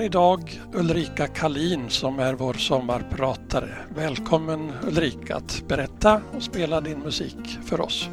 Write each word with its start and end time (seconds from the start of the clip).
Idag 0.00 0.60
Ulrika 0.74 1.26
Kalin 1.26 1.90
som 1.90 2.18
är 2.18 2.34
vår 2.34 2.54
sommarpratare. 2.54 3.78
Välkommen 3.94 4.72
Ulrika 4.82 5.36
att 5.36 5.62
berätta 5.68 6.22
och 6.32 6.42
spela 6.42 6.80
din 6.80 6.98
musik 6.98 7.58
för 7.64 7.80
oss. 7.80 8.08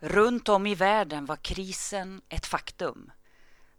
Runt 0.00 0.48
om 0.48 0.66
i 0.66 0.74
världen 0.74 1.26
var 1.26 1.36
krisen 1.36 2.20
ett 2.28 2.46
faktum. 2.46 3.10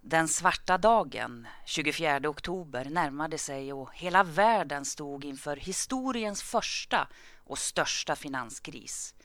Den 0.09 0.27
svarta 0.27 0.77
dagen, 0.77 1.47
24 1.65 2.29
oktober, 2.29 2.85
närmade 2.85 3.37
sig 3.37 3.73
och 3.73 3.89
hela 3.93 4.23
världen 4.23 4.85
stod 4.85 5.25
inför 5.25 5.55
historiens 5.55 6.43
första 6.43 7.07
och 7.43 7.57
största 7.57 8.15
finanskris. 8.15 9.15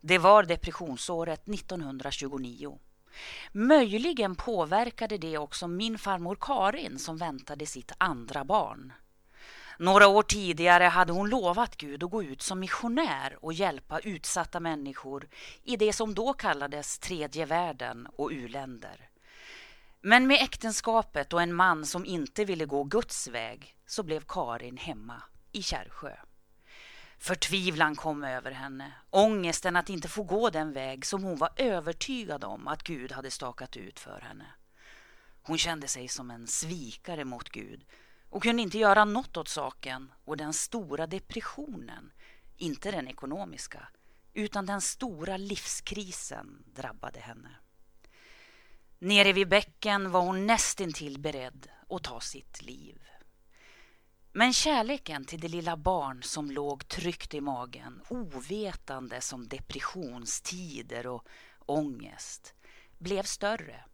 Det 0.00 0.18
var 0.18 0.42
depressionsåret 0.42 1.48
1929. 1.48 2.78
Möjligen 3.52 4.34
påverkade 4.34 5.18
det 5.18 5.38
också 5.38 5.68
min 5.68 5.98
farmor 5.98 6.36
Karin 6.40 6.98
som 6.98 7.16
väntade 7.16 7.66
sitt 7.66 7.92
andra 7.98 8.44
barn. 8.44 8.92
Några 9.78 10.08
år 10.08 10.22
tidigare 10.22 10.84
hade 10.84 11.12
hon 11.12 11.28
lovat 11.28 11.76
Gud 11.76 12.04
att 12.04 12.10
gå 12.10 12.22
ut 12.22 12.42
som 12.42 12.60
missionär 12.60 13.44
och 13.44 13.52
hjälpa 13.52 13.98
utsatta 13.98 14.60
människor 14.60 15.28
i 15.64 15.76
det 15.76 15.92
som 15.92 16.14
då 16.14 16.32
kallades 16.32 16.98
tredje 16.98 17.44
världen 17.46 18.08
och 18.16 18.30
uländer. 18.30 19.09
Men 20.02 20.26
med 20.26 20.42
äktenskapet 20.42 21.32
och 21.32 21.42
en 21.42 21.54
man 21.54 21.86
som 21.86 22.04
inte 22.04 22.44
ville 22.44 22.64
gå 22.64 22.84
Guds 22.84 23.28
väg 23.28 23.76
så 23.86 24.02
blev 24.02 24.24
Karin 24.28 24.76
hemma 24.76 25.22
i 25.52 25.62
Kärrsjö. 25.62 26.16
Förtvivlan 27.18 27.96
kom 27.96 28.24
över 28.24 28.50
henne, 28.50 28.92
ångesten 29.10 29.76
att 29.76 29.88
inte 29.88 30.08
få 30.08 30.22
gå 30.22 30.50
den 30.50 30.72
väg 30.72 31.06
som 31.06 31.22
hon 31.22 31.36
var 31.38 31.50
övertygad 31.56 32.44
om 32.44 32.68
att 32.68 32.82
Gud 32.82 33.12
hade 33.12 33.30
stakat 33.30 33.76
ut 33.76 34.00
för 34.00 34.20
henne. 34.20 34.46
Hon 35.42 35.58
kände 35.58 35.88
sig 35.88 36.08
som 36.08 36.30
en 36.30 36.46
svikare 36.46 37.24
mot 37.24 37.48
Gud 37.48 37.84
och 38.30 38.42
kunde 38.42 38.62
inte 38.62 38.78
göra 38.78 39.04
något 39.04 39.36
åt 39.36 39.48
saken 39.48 40.12
och 40.24 40.36
den 40.36 40.52
stora 40.52 41.06
depressionen, 41.06 42.12
inte 42.56 42.90
den 42.90 43.08
ekonomiska, 43.08 43.88
utan 44.34 44.66
den 44.66 44.80
stora 44.80 45.36
livskrisen 45.36 46.64
drabbade 46.74 47.20
henne. 47.20 47.59
Nere 49.02 49.32
vid 49.32 49.48
bäcken 49.48 50.10
var 50.10 50.20
hon 50.20 50.46
nästintill 50.46 51.18
beredd 51.18 51.68
att 51.88 52.02
ta 52.02 52.20
sitt 52.20 52.62
liv. 52.62 52.98
Men 54.32 54.52
kärleken 54.52 55.24
till 55.24 55.40
det 55.40 55.48
lilla 55.48 55.76
barn 55.76 56.22
som 56.22 56.50
låg 56.50 56.88
tryckt 56.88 57.34
i 57.34 57.40
magen, 57.40 58.02
ovetande 58.08 59.20
som 59.20 59.48
depressionstider 59.48 61.06
och 61.06 61.26
ångest, 61.66 62.54
blev 62.98 63.22
större. 63.22 63.84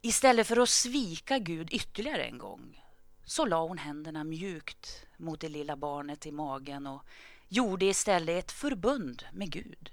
Istället 0.00 0.46
för 0.46 0.56
att 0.56 0.68
svika 0.68 1.38
Gud 1.38 1.72
ytterligare 1.72 2.24
en 2.24 2.38
gång 2.38 2.82
så 3.24 3.46
la 3.46 3.62
hon 3.62 3.78
händerna 3.78 4.24
mjukt 4.24 5.06
mot 5.16 5.40
det 5.40 5.48
lilla 5.48 5.76
barnet 5.76 6.26
i 6.26 6.32
magen 6.32 6.86
och 6.86 7.04
gjorde 7.48 7.84
istället 7.84 8.44
ett 8.44 8.52
förbund 8.52 9.24
med 9.32 9.52
Gud. 9.52 9.90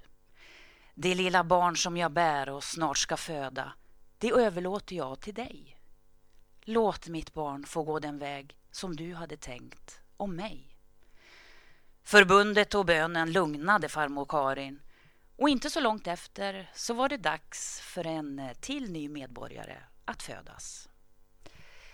Det 0.94 1.14
lilla 1.14 1.44
barn 1.44 1.76
som 1.76 1.96
jag 1.96 2.12
bär 2.12 2.48
och 2.48 2.64
snart 2.64 2.98
ska 2.98 3.16
föda 3.16 3.72
det 4.20 4.30
överlåter 4.30 4.96
jag 4.96 5.20
till 5.20 5.34
dig. 5.34 5.78
Låt 6.60 7.08
mitt 7.08 7.34
barn 7.34 7.64
få 7.66 7.82
gå 7.82 7.98
den 7.98 8.18
väg 8.18 8.56
som 8.70 8.96
du 8.96 9.14
hade 9.14 9.36
tänkt 9.36 10.00
om 10.16 10.36
mig. 10.36 10.76
Förbundet 12.02 12.74
och 12.74 12.86
bönen 12.86 13.32
lugnade 13.32 13.88
farmor 13.88 14.26
Karin 14.28 14.80
och 15.36 15.48
inte 15.48 15.70
så 15.70 15.80
långt 15.80 16.06
efter 16.06 16.70
så 16.74 16.94
var 16.94 17.08
det 17.08 17.16
dags 17.16 17.80
för 17.80 18.06
en 18.06 18.38
eh, 18.38 18.52
till 18.52 18.92
ny 18.92 19.08
medborgare 19.08 19.76
att 20.04 20.22
födas. 20.22 20.88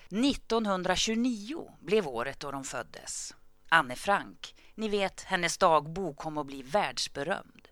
1929 0.04 1.70
blev 1.80 2.08
året 2.08 2.40
då 2.40 2.50
de 2.50 2.64
föddes. 2.64 3.34
Anne 3.68 3.96
Frank, 3.96 4.54
ni 4.74 4.88
vet 4.88 5.20
hennes 5.20 5.58
dagbok 5.58 6.16
kom 6.16 6.38
att 6.38 6.46
bli 6.46 6.62
världsberömd. 6.62 7.68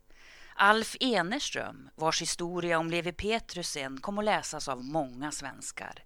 Alf 0.56 0.96
Enerström, 1.00 1.90
vars 1.94 2.22
historia 2.22 2.78
om 2.78 2.90
Levi 2.90 3.12
Petrusen 3.12 4.00
kom 4.00 4.18
att 4.18 4.24
läsas 4.24 4.68
av 4.68 4.84
många 4.84 5.32
svenskar. 5.32 6.04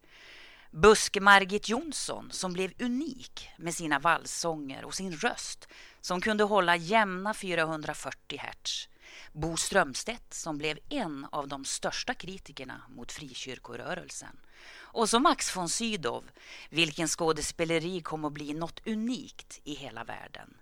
Buske-Margit 0.70 1.69
Jonsson 1.69 2.31
som 2.31 2.53
blev 2.53 2.72
unik 2.78 3.50
med 3.56 3.75
sina 3.75 3.98
valssånger 3.98 4.84
och 4.84 4.94
sin 4.94 5.12
röst 5.12 5.69
som 6.00 6.20
kunde 6.20 6.44
hålla 6.44 6.76
jämna 6.76 7.34
440 7.34 8.38
hertz. 8.38 8.88
Bo 9.32 9.56
Strömstedt 9.56 10.34
som 10.34 10.59
blev 10.59 10.78
en 10.88 11.26
av 11.32 11.48
de 11.48 11.65
största 11.65 12.15
kritikerna 12.15 12.82
mot 12.88 13.12
frikyrkorörelsen. 13.12 14.41
Och 14.75 15.09
så 15.09 15.19
Max 15.20 15.56
von 15.56 15.69
Sydow, 15.69 16.25
vilken 16.70 17.09
skådespeleri 17.09 18.00
kom 18.00 18.25
att 18.25 18.32
bli 18.32 18.54
något 18.54 18.86
unikt 18.86 19.60
i 19.65 19.75
hela 19.75 20.04
världen. 20.04 20.56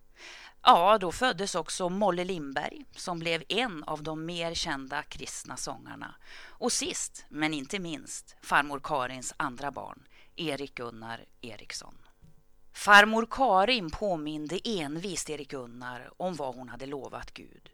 Ja, 0.68 0.98
då 0.98 1.12
föddes 1.12 1.54
också 1.54 1.88
Molle 1.88 2.24
Lindberg 2.24 2.84
som 2.96 3.18
blev 3.18 3.42
en 3.48 3.84
av 3.84 4.02
de 4.02 4.26
mer 4.26 4.54
kända 4.54 5.02
kristna 5.02 5.56
sångarna. 5.56 6.14
Och 6.48 6.72
sist, 6.72 7.24
men 7.28 7.54
inte 7.54 7.78
minst, 7.78 8.36
farmor 8.42 8.80
Karins 8.82 9.34
andra 9.36 9.70
barn, 9.70 10.02
Erik 10.36 10.74
Gunnar 10.74 11.24
Eriksson. 11.40 11.94
Farmor 12.72 13.26
Karin 13.30 13.90
påminde 13.90 14.60
envist 14.64 15.30
Erik 15.30 15.50
Gunnar 15.50 16.10
om 16.16 16.34
vad 16.34 16.54
hon 16.54 16.68
hade 16.68 16.86
lovat 16.86 17.34
Gud. 17.34 17.70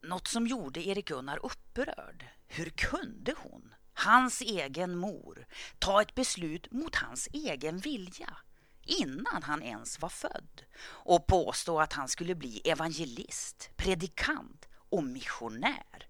Något 0.00 0.28
som 0.28 0.46
gjorde 0.46 0.88
Erik 0.88 1.08
Gunnar 1.08 1.40
upprörd. 1.42 2.24
Hur 2.48 2.70
kunde 2.70 3.34
hon, 3.38 3.74
hans 3.94 4.40
egen 4.40 4.96
mor, 4.96 5.46
ta 5.78 6.02
ett 6.02 6.14
beslut 6.14 6.72
mot 6.72 6.94
hans 6.94 7.28
egen 7.32 7.78
vilja? 7.78 8.36
Innan 8.86 9.42
han 9.42 9.62
ens 9.62 10.00
var 10.00 10.08
född 10.08 10.62
och 10.88 11.26
påstå 11.26 11.80
att 11.80 11.92
han 11.92 12.08
skulle 12.08 12.34
bli 12.34 12.60
evangelist, 12.64 13.70
predikant 13.76 14.68
och 14.88 15.04
missionär. 15.04 16.08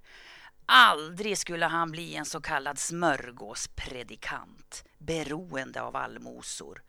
Aldrig 0.66 1.38
skulle 1.38 1.66
han 1.66 1.90
bli 1.90 2.14
en 2.14 2.24
så 2.24 2.40
kallad 2.40 2.78
smörgåspredikant, 2.78 4.84
beroende 4.98 5.82
av 5.82 5.96
allmosor. 5.96 6.82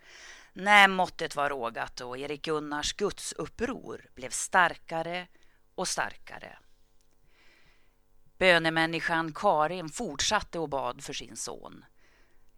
Nej, 0.53 0.87
måttet 0.87 1.35
var 1.35 1.49
rågat 1.49 2.01
och 2.01 2.17
Erik 2.17 2.41
Gunnars 2.41 2.93
gudsuppror 2.93 4.05
blev 4.15 4.29
starkare 4.29 5.27
och 5.75 5.87
starkare. 5.87 6.57
Bönemänniskan 8.37 9.33
Karin 9.33 9.89
fortsatte 9.89 10.59
och 10.59 10.69
bad 10.69 11.03
för 11.03 11.13
sin 11.13 11.37
son. 11.37 11.85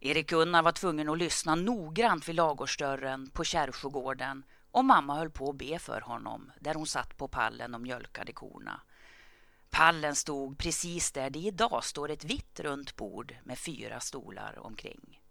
Erik 0.01 0.29
Gunnar 0.29 0.63
var 0.63 0.71
tvungen 0.71 1.09
att 1.09 1.17
lyssna 1.17 1.55
noggrant 1.55 2.29
vid 2.29 2.35
lagårdsdörren 2.35 3.29
på 3.29 3.43
Kärrsjögården 3.43 4.43
och 4.71 4.85
mamma 4.85 5.15
höll 5.15 5.29
på 5.29 5.49
att 5.49 5.55
be 5.55 5.79
för 5.79 6.01
honom 6.01 6.51
där 6.59 6.73
hon 6.73 6.87
satt 6.87 7.17
på 7.17 7.27
pallen 7.27 7.75
och 7.75 7.81
mjölkade 7.81 8.33
korna. 8.33 8.81
Pallen 9.69 10.15
stod 10.15 10.57
precis 10.57 11.11
där 11.11 11.29
det 11.29 11.39
idag 11.39 11.83
står 11.83 12.11
ett 12.11 12.23
vitt 12.23 12.59
runt 12.59 12.95
bord 12.95 13.35
med 13.43 13.57
fyra 13.57 13.99
stolar 13.99 14.59
omkring. 14.59 15.21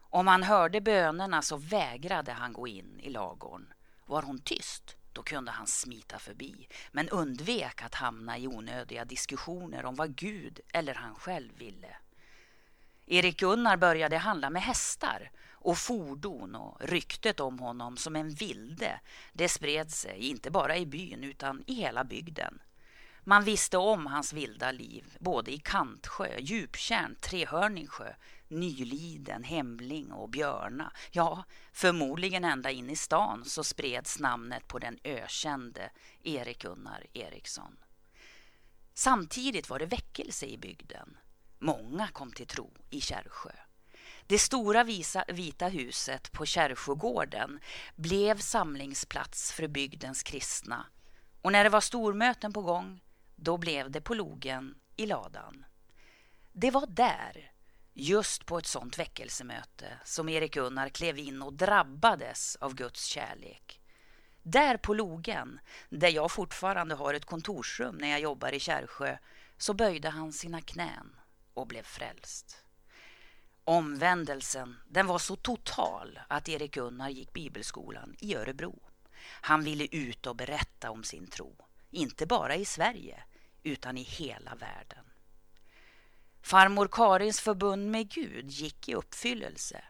Om 0.00 0.26
han 0.26 0.42
hörde 0.42 0.80
bönerna 0.80 1.42
så 1.42 1.56
vägrade 1.56 2.32
han 2.32 2.52
gå 2.52 2.68
in 2.68 3.00
i 3.00 3.10
lagorn. 3.10 3.72
Var 4.06 4.22
hon 4.22 4.38
tyst, 4.38 4.96
då 5.12 5.22
kunde 5.22 5.50
han 5.50 5.66
smita 5.66 6.18
förbi 6.18 6.68
men 6.92 7.08
undvek 7.08 7.82
att 7.82 7.94
hamna 7.94 8.38
i 8.38 8.46
onödiga 8.48 9.04
diskussioner 9.04 9.84
om 9.84 9.94
vad 9.94 10.16
Gud 10.16 10.60
eller 10.72 10.94
han 10.94 11.14
själv 11.14 11.58
ville. 11.58 11.96
Erik 13.10 13.40
Gunnar 13.40 13.76
började 13.76 14.18
handla 14.18 14.50
med 14.50 14.62
hästar 14.62 15.30
och 15.50 15.78
fordon 15.78 16.54
och 16.54 16.80
ryktet 16.80 17.40
om 17.40 17.58
honom 17.58 17.96
som 17.96 18.16
en 18.16 18.30
vilde 18.30 19.00
det 19.32 19.48
spred 19.48 19.90
sig 19.90 20.18
inte 20.18 20.50
bara 20.50 20.76
i 20.76 20.86
byn 20.86 21.24
utan 21.24 21.64
i 21.66 21.74
hela 21.74 22.04
bygden. 22.04 22.62
Man 23.24 23.44
visste 23.44 23.78
om 23.78 24.06
hans 24.06 24.32
vilda 24.32 24.72
liv 24.72 25.16
både 25.20 25.52
i 25.52 25.58
Kantsjö, 25.58 26.38
Djuptjärn, 26.38 27.16
Trehörningsjö, 27.20 28.14
Nyliden, 28.48 29.44
Hemling 29.44 30.12
och 30.12 30.28
Björna. 30.28 30.92
Ja, 31.10 31.44
förmodligen 31.72 32.44
ända 32.44 32.70
in 32.70 32.90
i 32.90 32.96
stan 32.96 33.44
så 33.44 33.64
spreds 33.64 34.18
namnet 34.18 34.68
på 34.68 34.78
den 34.78 34.98
ökände 35.04 35.90
Erik 36.22 36.62
Gunnar 36.62 37.06
Eriksson. 37.12 37.76
Samtidigt 38.94 39.70
var 39.70 39.78
det 39.78 39.86
väckelse 39.86 40.46
i 40.46 40.58
bygden. 40.58 41.16
Många 41.58 42.08
kom 42.08 42.32
till 42.32 42.46
tro 42.46 42.72
i 42.90 43.00
Kärrsjö. 43.00 43.52
Det 44.26 44.38
stora 44.38 44.84
visa, 44.84 45.24
vita 45.28 45.68
huset 45.68 46.32
på 46.32 46.46
Kärrsjögården 46.46 47.60
blev 47.96 48.38
samlingsplats 48.38 49.52
för 49.52 49.68
bygdens 49.68 50.22
kristna 50.22 50.86
och 51.42 51.52
när 51.52 51.64
det 51.64 51.70
var 51.70 51.80
stormöten 51.80 52.52
på 52.52 52.62
gång, 52.62 53.00
då 53.36 53.56
blev 53.56 53.90
det 53.90 54.00
på 54.00 54.14
logen 54.14 54.74
i 54.96 55.06
ladan. 55.06 55.64
Det 56.52 56.70
var 56.70 56.86
där, 56.86 57.52
just 57.92 58.46
på 58.46 58.58
ett 58.58 58.66
sånt 58.66 58.98
väckelsemöte 58.98 59.98
som 60.04 60.28
Erik 60.28 60.54
Gunnar 60.54 60.88
klev 60.88 61.18
in 61.18 61.42
och 61.42 61.52
drabbades 61.52 62.56
av 62.56 62.74
Guds 62.74 63.04
kärlek. 63.04 63.80
Där 64.42 64.76
på 64.76 64.94
logen, 64.94 65.60
där 65.90 66.08
jag 66.08 66.30
fortfarande 66.30 66.94
har 66.94 67.14
ett 67.14 67.24
kontorsrum 67.24 67.96
när 67.96 68.08
jag 68.08 68.20
jobbar 68.20 68.52
i 68.52 68.60
Kärrsjö, 68.60 69.18
så 69.58 69.74
böjde 69.74 70.08
han 70.08 70.32
sina 70.32 70.60
knän 70.60 71.17
och 71.58 71.66
blev 71.66 71.82
frälst. 71.82 72.64
Omvändelsen 73.64 74.76
den 74.88 75.06
var 75.06 75.18
så 75.18 75.36
total 75.36 76.20
att 76.28 76.48
Erik 76.48 76.74
Gunnar 76.74 77.08
gick 77.08 77.32
bibelskolan 77.32 78.16
i 78.20 78.34
Örebro. 78.34 78.82
Han 79.22 79.64
ville 79.64 79.86
ut 79.90 80.26
och 80.26 80.36
berätta 80.36 80.90
om 80.90 81.04
sin 81.04 81.26
tro, 81.26 81.56
inte 81.90 82.26
bara 82.26 82.54
i 82.56 82.64
Sverige 82.64 83.22
utan 83.62 83.98
i 83.98 84.02
hela 84.02 84.54
världen. 84.54 85.04
Farmor 86.42 86.88
Karins 86.92 87.40
förbund 87.40 87.90
med 87.90 88.10
Gud 88.10 88.50
gick 88.50 88.88
i 88.88 88.94
uppfyllelse 88.94 89.84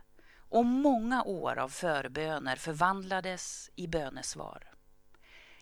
och 0.48 0.64
många 0.64 1.22
år 1.22 1.58
av 1.58 1.68
förböner 1.68 2.56
förvandlades 2.56 3.70
i 3.76 3.86
bönesvar. 3.86 4.64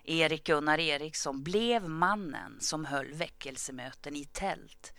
Erik 0.04 0.44
Gunnar 0.44 0.78
Eriksson 0.78 1.42
blev 1.42 1.88
mannen 1.88 2.56
som 2.60 2.84
höll 2.84 3.12
väckelsemöten 3.12 4.16
i 4.16 4.24
tält 4.24 4.92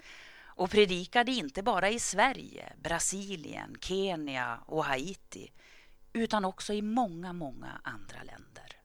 och 0.58 0.72
predikade 0.72 1.32
inte 1.32 1.64
bara 1.64 1.90
i 1.90 2.00
Sverige, 2.00 2.74
Brasilien, 2.84 3.76
Kenya 3.82 4.60
och 4.66 4.86
Haiti 4.86 5.52
utan 6.14 6.46
också 6.46 6.74
i 6.74 6.82
många, 6.82 7.34
många 7.34 7.82
andra 7.84 8.24
länder. 8.24 8.78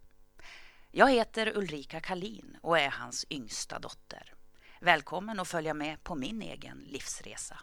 Jag 0.90 1.10
heter 1.10 1.56
Ulrika 1.56 2.00
Kalin 2.00 2.56
och 2.62 2.78
är 2.78 2.90
hans 2.90 3.26
yngsta 3.30 3.78
dotter. 3.78 4.34
Välkommen 4.80 5.40
att 5.40 5.48
följa 5.48 5.74
med 5.74 6.04
på 6.04 6.14
min 6.14 6.42
egen 6.42 6.78
livsresa. 6.78 7.58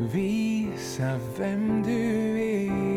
Visa 0.00 1.20
vem 1.36 1.82
du 1.82 2.40
är. 2.40 2.89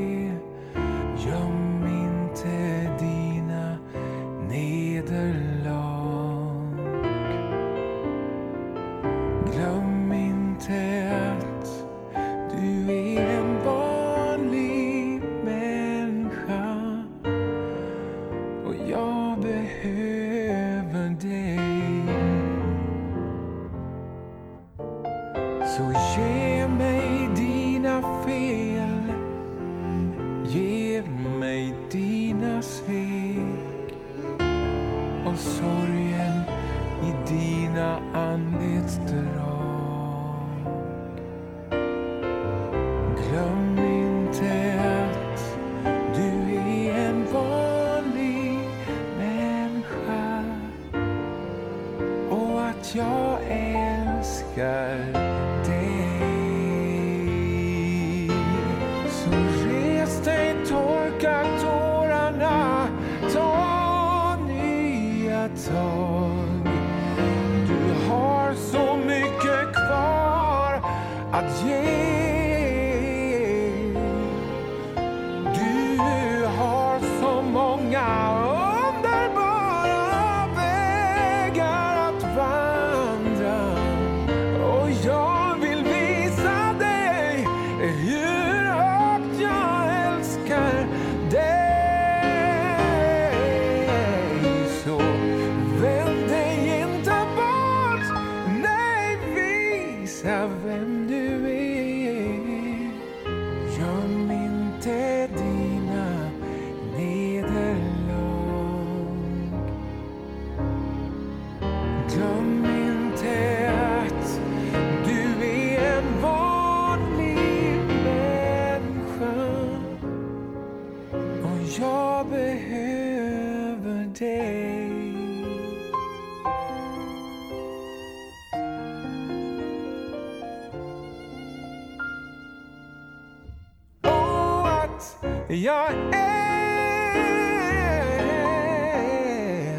Jag 135.55 135.91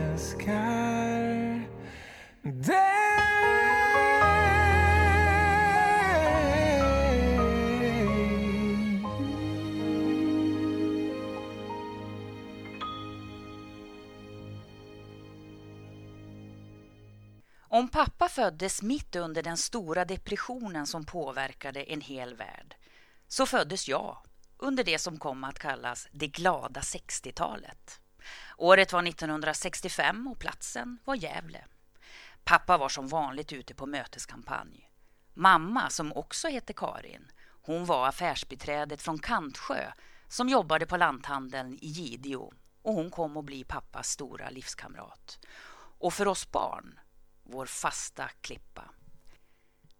älskar 0.04 0.54
dig. 2.42 2.94
Om 17.68 17.88
pappa 17.88 18.28
föddes 18.28 18.82
mitt 18.82 19.16
under 19.16 19.42
den 19.42 19.56
stora 19.56 20.04
depressionen 20.04 20.86
som 20.86 21.04
påverkade 21.04 21.82
en 21.82 22.00
hel 22.00 22.34
värld 22.34 22.74
så 23.28 23.46
föddes 23.46 23.88
jag 23.88 24.16
under 24.64 24.84
det 24.84 24.98
som 24.98 25.18
kom 25.18 25.44
att 25.44 25.58
kallas 25.58 26.08
det 26.12 26.26
glada 26.26 26.80
60-talet. 26.80 28.00
Året 28.56 28.92
var 28.92 29.02
1965 29.02 30.26
och 30.26 30.38
platsen 30.38 30.98
var 31.04 31.14
Gävle. 31.14 31.64
Pappa 32.44 32.78
var 32.78 32.88
som 32.88 33.08
vanligt 33.08 33.52
ute 33.52 33.74
på 33.74 33.86
möteskampanj. 33.86 34.90
Mamma, 35.34 35.90
som 35.90 36.12
också 36.12 36.48
hette 36.48 36.72
Karin, 36.72 37.30
hon 37.62 37.84
var 37.84 38.08
affärsbiträdet 38.08 39.02
från 39.02 39.18
Kantsjö 39.18 39.92
som 40.28 40.48
jobbade 40.48 40.86
på 40.86 40.96
lanthandeln 40.96 41.78
i 41.80 41.86
Gideå 41.86 42.52
och 42.82 42.94
hon 42.94 43.10
kom 43.10 43.36
att 43.36 43.44
bli 43.44 43.64
pappas 43.64 44.08
stora 44.08 44.50
livskamrat. 44.50 45.38
Och 45.98 46.14
för 46.14 46.28
oss 46.28 46.50
barn, 46.50 46.98
vår 47.42 47.66
fasta 47.66 48.28
klippa. 48.40 48.84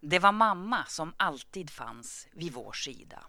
Det 0.01 0.19
var 0.19 0.33
mamma 0.33 0.85
som 0.85 1.15
alltid 1.17 1.71
fanns 1.71 2.29
vid 2.33 2.53
vår 2.53 2.73
sida. 2.73 3.25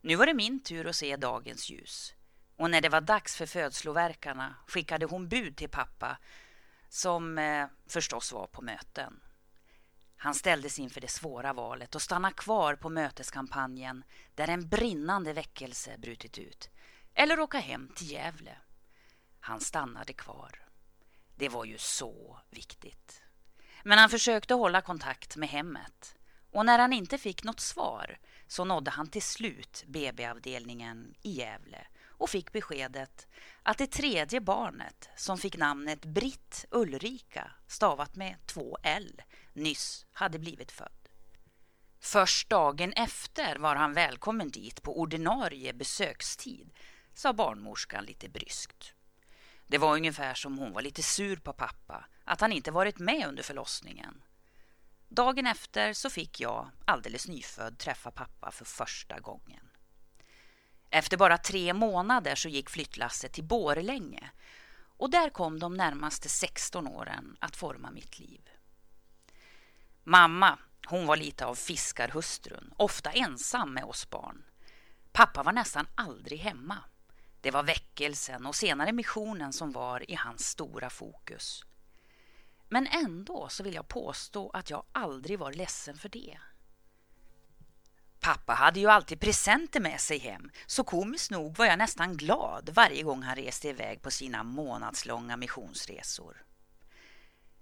Nu 0.00 0.16
var 0.16 0.26
det 0.26 0.34
min 0.34 0.62
tur 0.62 0.86
att 0.86 0.96
se 0.96 1.16
dagens 1.16 1.70
ljus. 1.70 2.14
Och 2.56 2.70
när 2.70 2.80
det 2.80 2.88
var 2.88 3.00
dags 3.00 3.36
för 3.36 3.46
födslovärkarna 3.46 4.54
skickade 4.66 5.06
hon 5.06 5.28
bud 5.28 5.56
till 5.56 5.68
pappa 5.68 6.18
som 6.88 7.38
eh, 7.38 7.66
förstås 7.86 8.32
var 8.32 8.46
på 8.46 8.62
möten. 8.62 9.20
Han 10.16 10.34
ställdes 10.34 10.78
inför 10.78 11.00
det 11.00 11.08
svåra 11.08 11.52
valet 11.52 11.96
att 11.96 12.02
stanna 12.02 12.30
kvar 12.30 12.74
på 12.74 12.88
möteskampanjen 12.88 14.04
där 14.34 14.48
en 14.48 14.68
brinnande 14.68 15.32
väckelse 15.32 15.98
brutit 15.98 16.38
ut 16.38 16.70
eller 17.14 17.40
åka 17.40 17.58
hem 17.58 17.92
till 17.96 18.10
Gävle. 18.10 18.56
Han 19.40 19.60
stannade 19.60 20.12
kvar. 20.12 20.66
Det 21.36 21.48
var 21.48 21.64
ju 21.64 21.78
så 21.78 22.40
viktigt. 22.50 23.22
Men 23.82 23.98
han 23.98 24.10
försökte 24.10 24.54
hålla 24.54 24.80
kontakt 24.80 25.36
med 25.36 25.48
hemmet 25.48 26.16
och 26.50 26.66
när 26.66 26.78
han 26.78 26.92
inte 26.92 27.18
fick 27.18 27.44
något 27.44 27.60
svar 27.60 28.18
så 28.50 28.64
nådde 28.64 28.90
han 28.90 29.08
till 29.08 29.22
slut 29.22 29.84
BB-avdelningen 29.86 31.14
i 31.22 31.30
Gävle 31.30 31.86
och 32.06 32.30
fick 32.30 32.52
beskedet 32.52 33.28
att 33.62 33.78
det 33.78 33.86
tredje 33.86 34.40
barnet 34.40 35.08
som 35.16 35.38
fick 35.38 35.56
namnet 35.56 36.04
Britt 36.04 36.64
Ulrika, 36.70 37.50
stavat 37.66 38.16
med 38.16 38.36
två 38.46 38.78
L, 38.82 39.22
nyss 39.52 40.06
hade 40.12 40.38
blivit 40.38 40.72
född. 40.72 41.08
Först 42.00 42.50
dagen 42.50 42.92
efter 42.92 43.56
var 43.56 43.76
han 43.76 43.94
välkommen 43.94 44.50
dit 44.50 44.82
på 44.82 45.00
ordinarie 45.00 45.72
besökstid, 45.72 46.70
sa 47.14 47.32
barnmorskan 47.32 48.04
lite 48.04 48.28
bryskt. 48.28 48.94
Det 49.66 49.78
var 49.78 49.94
ungefär 49.94 50.34
som 50.34 50.58
hon 50.58 50.72
var 50.72 50.82
lite 50.82 51.02
sur 51.02 51.36
på 51.36 51.52
pappa 51.52 52.04
att 52.24 52.40
han 52.40 52.52
inte 52.52 52.70
varit 52.70 52.98
med 52.98 53.28
under 53.28 53.42
förlossningen. 53.42 54.22
Dagen 55.12 55.46
efter 55.46 55.92
så 55.92 56.10
fick 56.10 56.40
jag, 56.40 56.70
alldeles 56.84 57.28
nyfödd, 57.28 57.78
träffa 57.78 58.10
pappa 58.10 58.50
för 58.50 58.64
första 58.64 59.20
gången. 59.20 59.70
Efter 60.90 61.16
bara 61.16 61.38
tre 61.38 61.72
månader 61.74 62.34
så 62.34 62.48
gick 62.48 62.70
flyttlasset 62.70 63.32
till 63.32 63.44
Borlänge 63.44 64.30
och 64.96 65.10
där 65.10 65.30
kom 65.30 65.58
de 65.58 65.74
närmaste 65.74 66.28
16 66.28 66.86
åren 66.86 67.36
att 67.40 67.56
forma 67.56 67.90
mitt 67.90 68.18
liv. 68.18 68.50
Mamma, 70.04 70.58
hon 70.86 71.06
var 71.06 71.16
lite 71.16 71.46
av 71.46 71.54
fiskarhustrun, 71.54 72.74
ofta 72.76 73.10
ensam 73.10 73.74
med 73.74 73.84
oss 73.84 74.10
barn. 74.10 74.44
Pappa 75.12 75.42
var 75.42 75.52
nästan 75.52 75.86
aldrig 75.94 76.38
hemma. 76.38 76.78
Det 77.40 77.50
var 77.50 77.62
väckelsen 77.62 78.46
och 78.46 78.54
senare 78.54 78.92
missionen 78.92 79.52
som 79.52 79.72
var 79.72 80.10
i 80.10 80.14
hans 80.14 80.48
stora 80.48 80.90
fokus. 80.90 81.64
Men 82.72 82.86
ändå 82.86 83.48
så 83.48 83.62
vill 83.62 83.74
jag 83.74 83.88
påstå 83.88 84.50
att 84.50 84.70
jag 84.70 84.84
aldrig 84.92 85.38
var 85.38 85.52
ledsen 85.52 85.98
för 85.98 86.08
det. 86.08 86.38
Pappa 88.20 88.52
hade 88.52 88.80
ju 88.80 88.86
alltid 88.86 89.20
presenter 89.20 89.80
med 89.80 90.00
sig 90.00 90.18
hem, 90.18 90.50
så 90.66 90.84
komiskt 90.84 91.30
nog 91.30 91.56
var 91.56 91.66
jag 91.66 91.78
nästan 91.78 92.16
glad 92.16 92.70
varje 92.74 93.02
gång 93.02 93.22
han 93.22 93.36
reste 93.36 93.68
iväg 93.68 94.02
på 94.02 94.10
sina 94.10 94.42
månadslånga 94.42 95.36
missionsresor. 95.36 96.44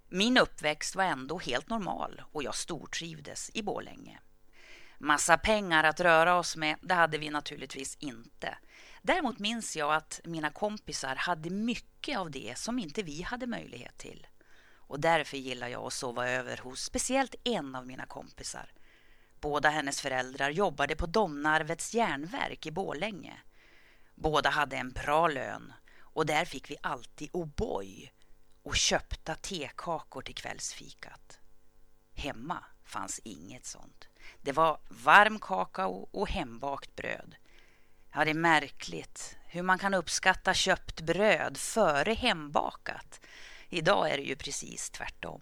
Min 0.09 0.39
uppväxt 0.39 0.97
var 0.97 1.05
ändå 1.05 1.39
helt 1.39 1.69
normal 1.69 2.23
och 2.33 2.43
jag 2.43 2.55
stortrivdes 2.55 3.51
i 3.55 3.63
Bålänge. 3.63 4.21
Massa 4.99 5.39
pengar 5.39 5.85
att 5.85 6.01
röra 6.01 6.39
oss 6.39 6.57
med, 6.57 6.77
det 6.83 6.95
hade 6.95 7.19
vi 7.19 7.31
naturligtvis 7.31 7.97
inte. 8.01 8.59
Däremot 9.03 9.39
minns 9.39 9.77
jag 9.77 9.95
att 9.95 10.21
mina 10.25 10.51
kompisar 10.51 11.15
hade 11.15 11.51
mycket 11.51 12.19
av 12.19 12.31
det 12.31 12.59
som 12.59 12.79
inte 12.79 13.03
vi 13.03 13.23
hade 13.23 13.47
möjlighet 13.47 13.99
till. 13.99 14.27
Och 14.89 15.01
därför 15.01 15.37
gillar 15.37 15.69
jag 15.69 15.87
att 15.87 15.93
sova 15.93 16.29
över 16.29 16.57
hos 16.57 16.83
speciellt 16.83 17.35
en 17.45 17.75
av 17.75 17.87
mina 17.87 18.07
kompisar. 18.07 18.73
Båda 19.41 19.69
hennes 19.71 20.01
föräldrar 20.01 20.51
jobbade 20.51 20.97
på 20.97 21.07
Domnarvets 21.07 21.95
järnverk 21.95 22.67
i 22.67 22.71
Bålänge. 22.71 23.41
Båda 24.15 24.51
hade 24.51 24.77
en 24.77 24.91
bra 24.91 25.29
lön 25.29 25.73
och 26.01 26.27
där 26.27 26.45
fick 26.45 26.71
vi 26.71 26.77
alltid 26.83 27.31
O'boy 27.31 28.11
och 28.63 28.77
köpta 28.77 29.35
tekakor 29.35 30.23
till 30.23 30.35
kvällsfikat. 30.35 31.39
Hemma 32.15 32.65
fanns 32.85 33.21
inget 33.25 33.67
sånt. 33.67 34.09
Det 34.43 34.53
var 34.53 34.81
varm 34.89 35.39
kakao 35.39 36.09
och 36.11 36.29
hembakt 36.29 36.97
bröd. 36.97 37.35
Ja, 38.13 38.25
det 38.25 38.31
är 38.31 38.35
märkligt 38.35 39.37
hur 39.47 39.63
man 39.63 39.79
kan 39.79 39.95
uppskatta 39.95 40.55
köpt 40.55 41.01
bröd 41.01 41.57
före 41.57 42.13
hembakat. 42.13 43.21
Idag 43.69 44.11
är 44.11 44.17
det 44.17 44.23
ju 44.23 44.37
precis 44.37 44.91
tvärtom. 44.91 45.41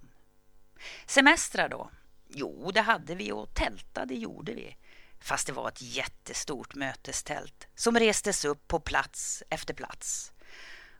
Semestrar 1.06 1.68
då? 1.68 1.90
Jo, 2.28 2.70
det 2.74 2.80
hade 2.80 3.14
vi 3.14 3.32
och 3.32 3.54
tältade 3.54 4.14
gjorde 4.14 4.54
vi. 4.54 4.76
Fast 5.20 5.46
det 5.46 5.52
var 5.52 5.68
ett 5.68 5.82
jättestort 5.82 6.74
mötestält 6.74 7.68
som 7.74 7.98
restes 7.98 8.44
upp 8.44 8.68
på 8.68 8.80
plats 8.80 9.42
efter 9.50 9.74
plats. 9.74 10.32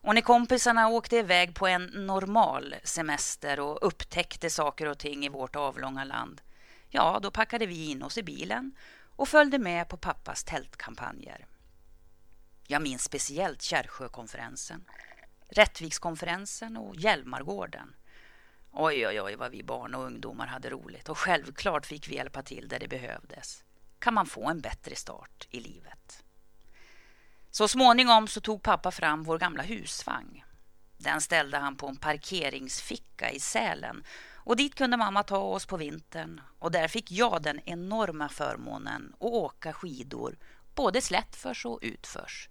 Och 0.01 0.15
när 0.15 0.21
kompisarna 0.21 0.89
åkte 0.89 1.17
iväg 1.17 1.55
på 1.55 1.67
en 1.67 1.85
normal 1.85 2.75
semester 2.85 3.61
och 3.61 3.87
upptäckte 3.87 4.51
saker 4.51 4.87
och 4.87 4.99
ting 4.99 5.25
i 5.25 5.29
vårt 5.29 5.57
avlånga 5.57 6.05
land, 6.05 6.41
ja, 6.89 7.19
då 7.23 7.31
packade 7.31 7.67
vi 7.67 7.91
in 7.91 8.03
oss 8.03 8.19
i 8.19 8.23
bilen 8.23 8.77
och 9.17 9.29
följde 9.29 9.59
med 9.59 9.89
på 9.89 9.97
pappas 9.97 10.45
tältkampanjer. 10.45 11.47
Jag 12.67 12.83
minns 12.83 13.03
speciellt 13.03 13.63
Kärrsjökonferensen, 13.63 14.85
Rättvikskonferensen 15.49 16.77
och 16.77 16.97
Hjälmargården. 16.97 17.95
Oj, 18.73 19.07
oj, 19.07 19.21
oj 19.21 19.37
vad 19.37 19.51
vi 19.51 19.63
barn 19.63 19.95
och 19.95 20.05
ungdomar 20.05 20.47
hade 20.47 20.71
roligt 20.71 21.09
och 21.09 21.19
självklart 21.19 21.87
fick 21.87 22.09
vi 22.09 22.15
hjälpa 22.15 22.43
till 22.43 22.69
där 22.69 22.79
det 22.79 22.89
behövdes. 22.89 23.65
Kan 23.99 24.15
man 24.15 24.27
få 24.27 24.49
en 24.49 24.61
bättre 24.61 24.97
start 24.97 25.49
i 25.51 25.61
livet? 25.61 26.25
Så 27.51 27.69
småningom 27.69 28.29
så 28.29 28.41
tog 28.41 28.63
pappa 28.63 28.91
fram 28.91 29.23
vår 29.23 29.39
gamla 29.39 29.63
husvagn. 29.63 30.43
Den 30.99 31.21
ställde 31.21 31.59
han 31.59 31.77
på 31.77 31.89
en 31.89 31.97
parkeringsficka 31.97 33.31
i 33.31 33.41
Sälen 33.41 34.05
och 34.35 34.57
dit 34.57 34.75
kunde 34.75 34.97
mamma 34.97 35.23
ta 35.23 35.39
oss 35.39 35.67
på 35.67 35.77
vintern 35.77 36.41
och 36.59 36.73
där 36.73 36.89
fick 36.89 37.13
jag 37.13 37.43
den 37.43 37.61
enorma 37.65 38.29
förmånen 38.29 39.13
att 39.15 39.23
åka 39.23 39.73
skidor 39.73 40.37
både 40.75 41.01
slättförs 41.01 41.67
och 41.67 41.79
utförs 41.83 42.49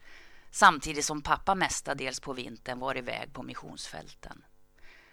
samtidigt 0.56 1.06
som 1.06 1.22
pappa 1.22 1.56
mestadels 1.56 2.20
på 2.20 2.34
vintern 2.34 2.80
var 2.80 2.98
iväg 2.98 3.34
på 3.34 3.44
missionsfälten. 3.44 4.46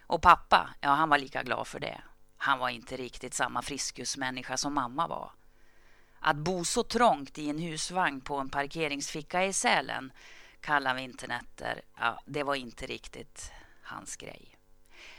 Och 0.01 0.23
pappa, 0.23 0.75
ja 0.81 0.89
han 0.89 1.09
var 1.09 1.19
lika 1.19 1.43
glad 1.43 1.67
för 1.67 1.81
det. 1.81 2.01
Han 2.37 2.59
var 2.59 2.69
inte 2.69 2.97
riktigt 2.97 3.35
samma 3.35 3.63
friskusmänniska 3.63 4.57
som 4.57 4.75
mamma 4.75 5.07
var. 5.07 5.33
Att 6.21 6.37
bo 6.37 6.65
så 6.65 6.83
trångt 6.83 7.39
i 7.39 7.49
en 7.51 7.59
husvagn 7.59 8.21
på 8.21 8.37
en 8.37 8.51
parkeringsficka 8.51 9.45
i 9.45 9.53
Sälen 9.53 10.13
kalla 10.61 10.95
vinternätter, 10.95 11.83
ja, 11.99 12.23
det 12.27 12.43
var 12.43 12.55
inte 12.55 12.87
riktigt 12.87 13.53
hans 13.83 14.17
grej. 14.17 14.57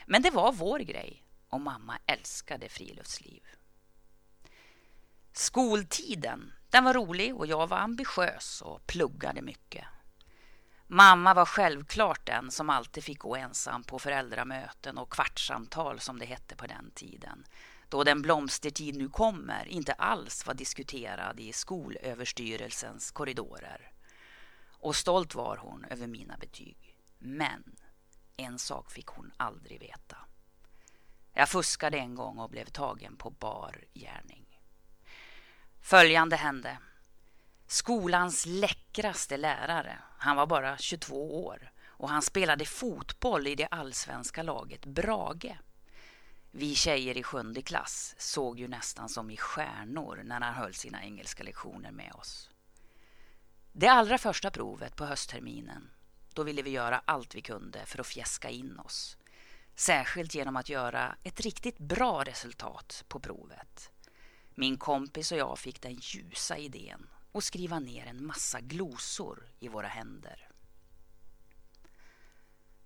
Men 0.05 0.21
det 0.21 0.31
var 0.31 0.51
vår 0.51 0.79
grej 0.79 1.23
och 1.49 1.61
mamma 1.61 1.97
älskade 2.05 2.69
friluftsliv. 2.69 3.43
Skoltiden, 5.33 6.53
den 6.69 6.83
var 6.83 6.93
rolig 6.93 7.35
och 7.35 7.47
jag 7.47 7.67
var 7.67 7.77
ambitiös 7.77 8.61
och 8.61 8.87
pluggade 8.87 9.41
mycket. 9.41 9.85
Mamma 10.93 11.33
var 11.33 11.45
självklart 11.45 12.25
den 12.25 12.51
som 12.51 12.69
alltid 12.69 13.03
fick 13.03 13.19
gå 13.19 13.35
ensam 13.35 13.83
på 13.83 13.99
föräldramöten 13.99 14.97
och 14.97 15.11
kvartssamtal 15.11 15.99
som 15.99 16.19
det 16.19 16.25
hette 16.25 16.55
på 16.55 16.67
den 16.67 16.91
tiden. 16.91 17.45
Då 17.89 18.03
den 18.03 18.21
blomstertid 18.21 18.97
nu 18.97 19.09
kommer 19.09 19.67
inte 19.67 19.93
alls 19.93 20.45
var 20.45 20.53
diskuterad 20.53 21.39
i 21.39 21.53
skolöverstyrelsens 21.53 23.11
korridorer. 23.11 23.91
Och 24.71 24.95
stolt 24.95 25.35
var 25.35 25.57
hon 25.57 25.85
över 25.85 26.07
mina 26.07 26.37
betyg. 26.37 26.97
Men 27.19 27.75
en 28.37 28.59
sak 28.59 28.91
fick 28.91 29.07
hon 29.07 29.31
aldrig 29.37 29.79
veta. 29.79 30.17
Jag 31.33 31.49
fuskade 31.49 31.97
en 31.97 32.15
gång 32.15 32.39
och 32.39 32.49
blev 32.49 32.65
tagen 32.65 33.15
på 33.15 33.29
bar 33.29 33.75
gärning. 33.93 34.45
Följande 35.81 36.35
hände. 36.35 36.77
Skolans 37.67 38.45
läckraste 38.45 39.37
lärare, 39.37 39.99
han 40.23 40.35
var 40.35 40.45
bara 40.45 40.77
22 40.77 41.45
år 41.45 41.71
och 41.85 42.09
han 42.09 42.21
spelade 42.21 42.65
fotboll 42.65 43.47
i 43.47 43.55
det 43.55 43.65
allsvenska 43.65 44.43
laget 44.43 44.85
Brage. 44.85 45.57
Vi 46.51 46.75
tjejer 46.75 47.17
i 47.17 47.23
sjunde 47.23 47.61
klass 47.61 48.15
såg 48.17 48.59
ju 48.59 48.67
nästan 48.67 49.09
som 49.09 49.31
i 49.31 49.37
stjärnor 49.37 50.21
när 50.23 50.41
han 50.41 50.53
höll 50.53 50.73
sina 50.73 51.03
engelska 51.03 51.43
lektioner 51.43 51.91
med 51.91 52.13
oss. 52.13 52.49
Det 53.71 53.87
allra 53.87 54.17
första 54.17 54.51
provet 54.51 54.95
på 54.95 55.05
höstterminen, 55.05 55.89
då 56.33 56.43
ville 56.43 56.61
vi 56.61 56.69
göra 56.69 57.01
allt 57.05 57.35
vi 57.35 57.41
kunde 57.41 57.85
för 57.85 57.99
att 57.99 58.07
fjäska 58.07 58.49
in 58.49 58.79
oss. 58.79 59.17
Särskilt 59.75 60.35
genom 60.35 60.55
att 60.55 60.69
göra 60.69 61.15
ett 61.23 61.41
riktigt 61.41 61.77
bra 61.77 62.23
resultat 62.23 63.03
på 63.07 63.19
provet. 63.19 63.91
Min 64.55 64.77
kompis 64.77 65.31
och 65.31 65.37
jag 65.37 65.59
fick 65.59 65.81
den 65.81 65.97
ljusa 66.01 66.57
idén 66.57 67.07
och 67.33 67.43
skriva 67.43 67.79
ner 67.79 68.05
en 68.05 68.25
massa 68.25 68.61
glosor 68.61 69.47
i 69.59 69.67
våra 69.67 69.87
händer. 69.87 70.49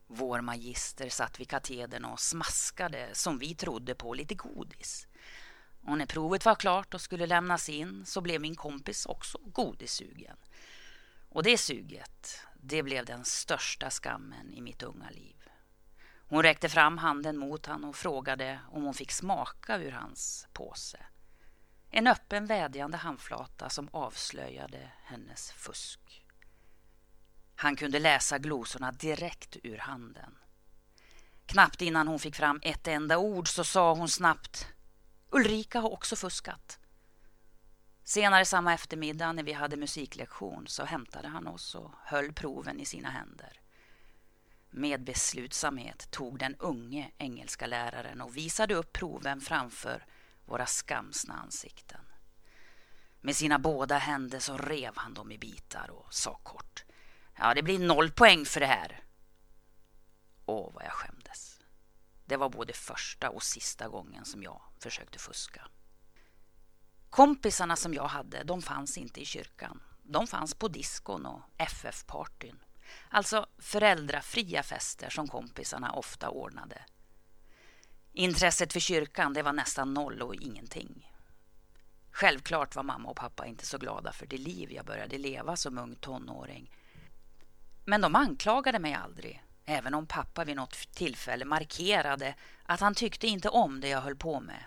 Vår 0.08 0.42
magister 0.42 1.10
satt 1.10 1.40
vid 1.40 1.50
katedern 1.50 2.06
och 2.06 2.20
smaskade, 2.20 3.10
som 3.14 3.40
vi 3.40 3.56
trodde 3.56 3.96
på, 3.96 4.14
lite 4.14 4.36
godis. 4.36 5.08
Och 5.82 5.98
när 5.98 6.06
provet 6.06 6.46
var 6.46 6.56
klart 6.56 6.94
och 6.94 7.02
skulle 7.02 7.26
lämnas 7.26 7.70
in 7.70 8.06
så 8.06 8.22
blev 8.22 8.42
min 8.42 8.56
kompis 8.56 9.06
också 9.06 9.38
godissugen. 9.46 10.38
Och 11.30 11.44
det 11.44 11.58
suget, 11.58 12.40
det 12.56 12.84
blev 12.84 13.06
den 13.06 13.26
största 13.26 13.90
skammen 13.90 14.54
i 14.54 14.62
mitt 14.62 14.84
unga 14.84 15.10
liv. 15.10 15.36
Hon 16.30 16.44
räckte 16.44 16.70
fram 16.70 16.98
handen 16.98 17.38
mot 17.38 17.66
han 17.66 17.84
och 17.84 17.96
frågade 17.96 18.60
om 18.72 18.84
hon 18.84 18.94
fick 18.94 19.12
smaka 19.12 19.78
ur 19.78 19.92
hans 19.92 20.48
påse. 20.54 21.00
En 21.92 22.08
öppen 22.08 22.46
vädjande 22.46 22.98
handflata 22.98 23.70
som 23.70 23.90
avslöjade 23.92 24.92
hennes 25.04 25.52
fusk. 25.52 26.26
Han 27.56 27.76
kunde 27.76 28.00
läsa 28.00 28.38
glosorna 28.38 28.92
direkt 28.92 29.58
ur 29.64 29.78
handen. 29.78 30.38
Knappt 31.46 31.82
innan 31.82 32.08
hon 32.08 32.20
fick 32.20 32.36
fram 32.36 32.60
ett 32.64 32.88
enda 32.88 33.18
ord 33.18 33.48
så 33.48 33.64
sa 33.64 33.94
hon 33.94 34.10
snabbt 34.10 34.68
Ulrika 35.30 35.80
har 35.80 35.90
också 35.90 36.16
fuskat. 36.16 36.80
Senare 38.04 38.46
samma 38.46 38.74
eftermiddag 38.74 39.32
när 39.32 39.44
vi 39.44 39.54
hade 39.54 39.78
musiklektion 39.78 40.68
så 40.68 40.86
hämtade 40.86 41.28
han 41.28 41.48
oss 41.48 41.76
och 41.76 41.92
höll 42.04 42.34
proven 42.34 42.80
i 42.80 42.86
sina 42.86 43.10
händer. 43.10 43.62
Med 44.70 45.04
beslutsamhet 45.04 46.12
tog 46.12 46.40
den 46.40 46.56
unge 46.56 47.12
engelska 47.18 47.68
läraren 47.68 48.22
och 48.22 48.38
visade 48.38 48.76
upp 48.76 48.94
proven 48.94 49.42
framför 49.42 50.06
våra 50.48 50.66
skamsna 50.66 51.34
ansikten. 51.34 52.02
Med 53.22 53.36
sina 53.36 53.60
båda 53.60 53.98
händer 53.98 54.40
så 54.40 54.58
rev 54.58 54.94
han 54.96 55.14
dem 55.14 55.32
i 55.32 55.38
bitar 55.38 55.90
och 55.92 56.14
sa 56.14 56.36
kort. 56.44 56.86
Ja, 57.36 57.54
det 57.54 57.64
blir 57.64 57.80
noll 57.80 58.12
poäng 58.12 58.46
för 58.46 58.60
det 58.60 58.66
här. 58.66 59.04
Åh, 60.46 60.74
vad 60.74 60.86
jag 60.86 60.92
skämdes. 60.92 61.60
Det 62.26 62.38
var 62.38 62.50
både 62.50 62.74
första 62.74 63.30
och 63.30 63.44
sista 63.44 63.88
gången 63.88 64.26
som 64.26 64.44
jag 64.44 64.62
försökte 64.80 65.20
fuska. 65.20 65.68
Kompisarna 67.10 67.76
som 67.76 67.94
jag 67.94 68.08
hade, 68.08 68.44
de 68.44 68.62
fanns 68.62 68.98
inte 68.98 69.22
i 69.22 69.26
kyrkan. 69.26 69.82
De 70.04 70.28
fanns 70.28 70.54
på 70.54 70.68
diskon 70.68 71.26
och 71.26 71.42
FF-partyn. 71.58 72.60
Alltså 73.10 73.46
föräldrafria 73.58 74.64
fester 74.64 75.10
som 75.10 75.28
kompisarna 75.28 75.92
ofta 75.92 76.30
ordnade. 76.30 76.86
Intresset 78.20 78.74
för 78.74 78.80
kyrkan 78.80 79.34
det 79.34 79.42
var 79.42 79.54
nästan 79.54 79.94
noll 79.94 80.22
och 80.22 80.36
ingenting. 80.36 81.14
Självklart 82.12 82.76
var 82.76 82.84
mamma 82.84 83.10
och 83.10 83.16
pappa 83.16 83.46
inte 83.46 83.66
så 83.66 83.78
glada 83.78 84.12
för 84.12 84.26
det 84.26 84.38
liv 84.38 84.72
jag 84.72 84.86
började 84.86 85.18
leva 85.18 85.56
som 85.56 85.78
ung 85.78 85.96
tonåring. 85.96 86.72
Men 87.86 88.02
de 88.02 88.16
anklagade 88.16 88.80
mig 88.80 88.94
aldrig, 88.94 89.44
även 89.66 89.94
om 89.94 90.08
pappa 90.08 90.44
vid 90.44 90.56
något 90.56 90.92
tillfälle 90.92 91.46
markerade 91.46 92.36
att 92.64 92.80
han 92.80 92.96
tyckte 92.96 93.28
inte 93.28 93.50
om 93.50 93.82
det 93.82 93.88
jag 93.88 94.02
höll 94.02 94.16
på 94.16 94.40
med. 94.40 94.64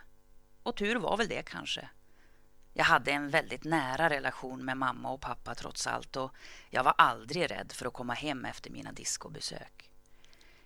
Och 0.62 0.76
tur 0.76 0.96
var 0.96 1.16
väl 1.16 1.28
det 1.28 1.42
kanske. 1.42 1.88
Jag 2.74 2.84
hade 2.84 3.10
en 3.10 3.30
väldigt 3.30 3.64
nära 3.64 4.10
relation 4.10 4.64
med 4.64 4.76
mamma 4.76 5.10
och 5.10 5.20
pappa 5.20 5.54
trots 5.54 5.86
allt 5.86 6.16
och 6.16 6.34
jag 6.70 6.84
var 6.84 6.94
aldrig 6.98 7.50
rädd 7.50 7.72
för 7.72 7.86
att 7.86 7.92
komma 7.92 8.14
hem 8.14 8.44
efter 8.44 8.70
mina 8.70 8.92
diskobesök. 8.92 9.89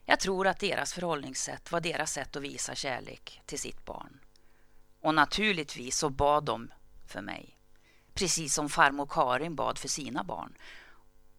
Jag 0.04 0.20
tror 0.20 0.46
att 0.46 0.58
deras 0.58 0.92
förhållningssätt 0.92 1.72
var 1.72 1.80
deras 1.80 2.12
sätt 2.12 2.36
att 2.36 2.42
visa 2.42 2.74
kärlek 2.74 3.40
till 3.46 3.58
sitt 3.58 3.84
barn. 3.84 4.20
Och 5.00 5.14
naturligtvis 5.14 5.96
så 5.98 6.10
bad 6.10 6.44
de 6.44 6.72
för 7.06 7.22
mig. 7.22 7.58
Precis 8.14 8.54
som 8.54 8.68
farmor 8.68 9.06
Karin 9.10 9.54
bad 9.54 9.78
för 9.78 9.88
sina 9.88 10.24
barn. 10.24 10.54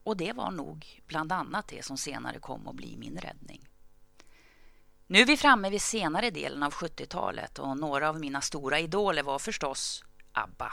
Och 0.03 0.17
det 0.17 0.33
var 0.33 0.51
nog 0.51 1.01
bland 1.07 1.31
annat 1.31 1.67
det 1.67 1.85
som 1.85 1.97
senare 1.97 2.39
kom 2.39 2.67
att 2.67 2.75
bli 2.75 2.97
min 2.97 3.17
räddning. 3.17 3.67
Nu 5.07 5.19
är 5.19 5.25
vi 5.25 5.37
framme 5.37 5.69
vid 5.69 5.81
senare 5.81 6.29
delen 6.29 6.63
av 6.63 6.73
70-talet 6.73 7.59
och 7.59 7.77
några 7.77 8.09
av 8.09 8.19
mina 8.19 8.41
stora 8.41 8.79
idoler 8.79 9.23
var 9.23 9.39
förstås 9.39 10.03
ABBA. 10.31 10.71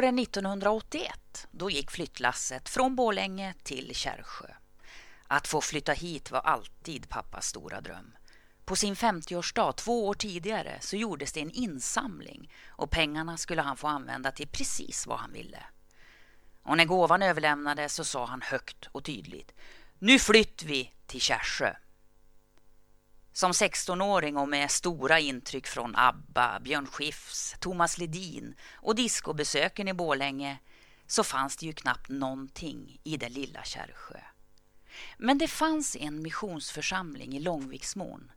Våren 0.00 0.18
1981 0.18 1.46
då 1.50 1.70
gick 1.70 1.90
flyttlasset 1.90 2.68
från 2.68 2.96
Bålänge 2.96 3.54
till 3.62 3.94
Kärrsjö. 3.94 4.46
Att 5.26 5.48
få 5.48 5.60
flytta 5.60 5.92
hit 5.92 6.30
var 6.30 6.40
alltid 6.40 7.08
pappas 7.08 7.46
stora 7.46 7.80
dröm. 7.80 8.16
På 8.64 8.76
sin 8.76 8.94
50-årsdag 8.94 9.72
två 9.72 10.06
år 10.06 10.14
tidigare 10.14 10.78
så 10.80 10.96
gjordes 10.96 11.32
det 11.32 11.40
en 11.40 11.50
insamling 11.50 12.52
och 12.68 12.90
pengarna 12.90 13.36
skulle 13.36 13.62
han 13.62 13.76
få 13.76 13.86
använda 13.86 14.32
till 14.32 14.48
precis 14.48 15.06
vad 15.06 15.18
han 15.18 15.32
ville. 15.32 15.62
Och 16.62 16.76
när 16.76 16.84
gåvan 16.84 17.22
överlämnades 17.22 17.94
så 17.94 18.04
sa 18.04 18.26
han 18.26 18.42
högt 18.42 18.88
och 18.92 19.04
tydligt 19.04 19.52
Nu 19.98 20.18
flytt 20.18 20.62
vi 20.62 20.92
till 21.06 21.20
Kärrsjö. 21.20 21.74
Som 23.40 23.52
16-åring 23.52 24.36
och 24.36 24.48
med 24.48 24.70
stora 24.70 25.18
intryck 25.20 25.66
från 25.66 25.96
ABBA, 25.96 26.60
Björn 26.60 26.86
Skifs, 26.86 27.56
Thomas 27.60 27.98
Ledin 27.98 28.54
och 28.72 28.94
discobesöken 28.94 29.88
i 29.88 29.94
Bålänge 29.94 30.58
så 31.06 31.24
fanns 31.24 31.56
det 31.56 31.66
ju 31.66 31.72
knappt 31.72 32.08
någonting 32.08 33.00
i 33.04 33.16
det 33.16 33.28
lilla 33.28 33.64
Kärrsjö. 33.64 34.20
Men 35.18 35.38
det 35.38 35.48
fanns 35.48 35.96
en 35.96 36.22
missionsförsamling 36.22 37.36
i 37.36 37.40
Långviksmån 37.40 38.32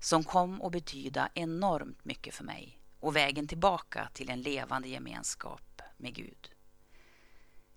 som 0.00 0.24
kom 0.24 0.62
att 0.62 0.72
betyda 0.72 1.28
enormt 1.34 2.04
mycket 2.04 2.34
för 2.34 2.44
mig 2.44 2.80
och 3.00 3.16
vägen 3.16 3.48
tillbaka 3.48 4.08
till 4.12 4.30
en 4.30 4.42
levande 4.42 4.88
gemenskap 4.88 5.82
med 5.96 6.14
Gud. 6.14 6.57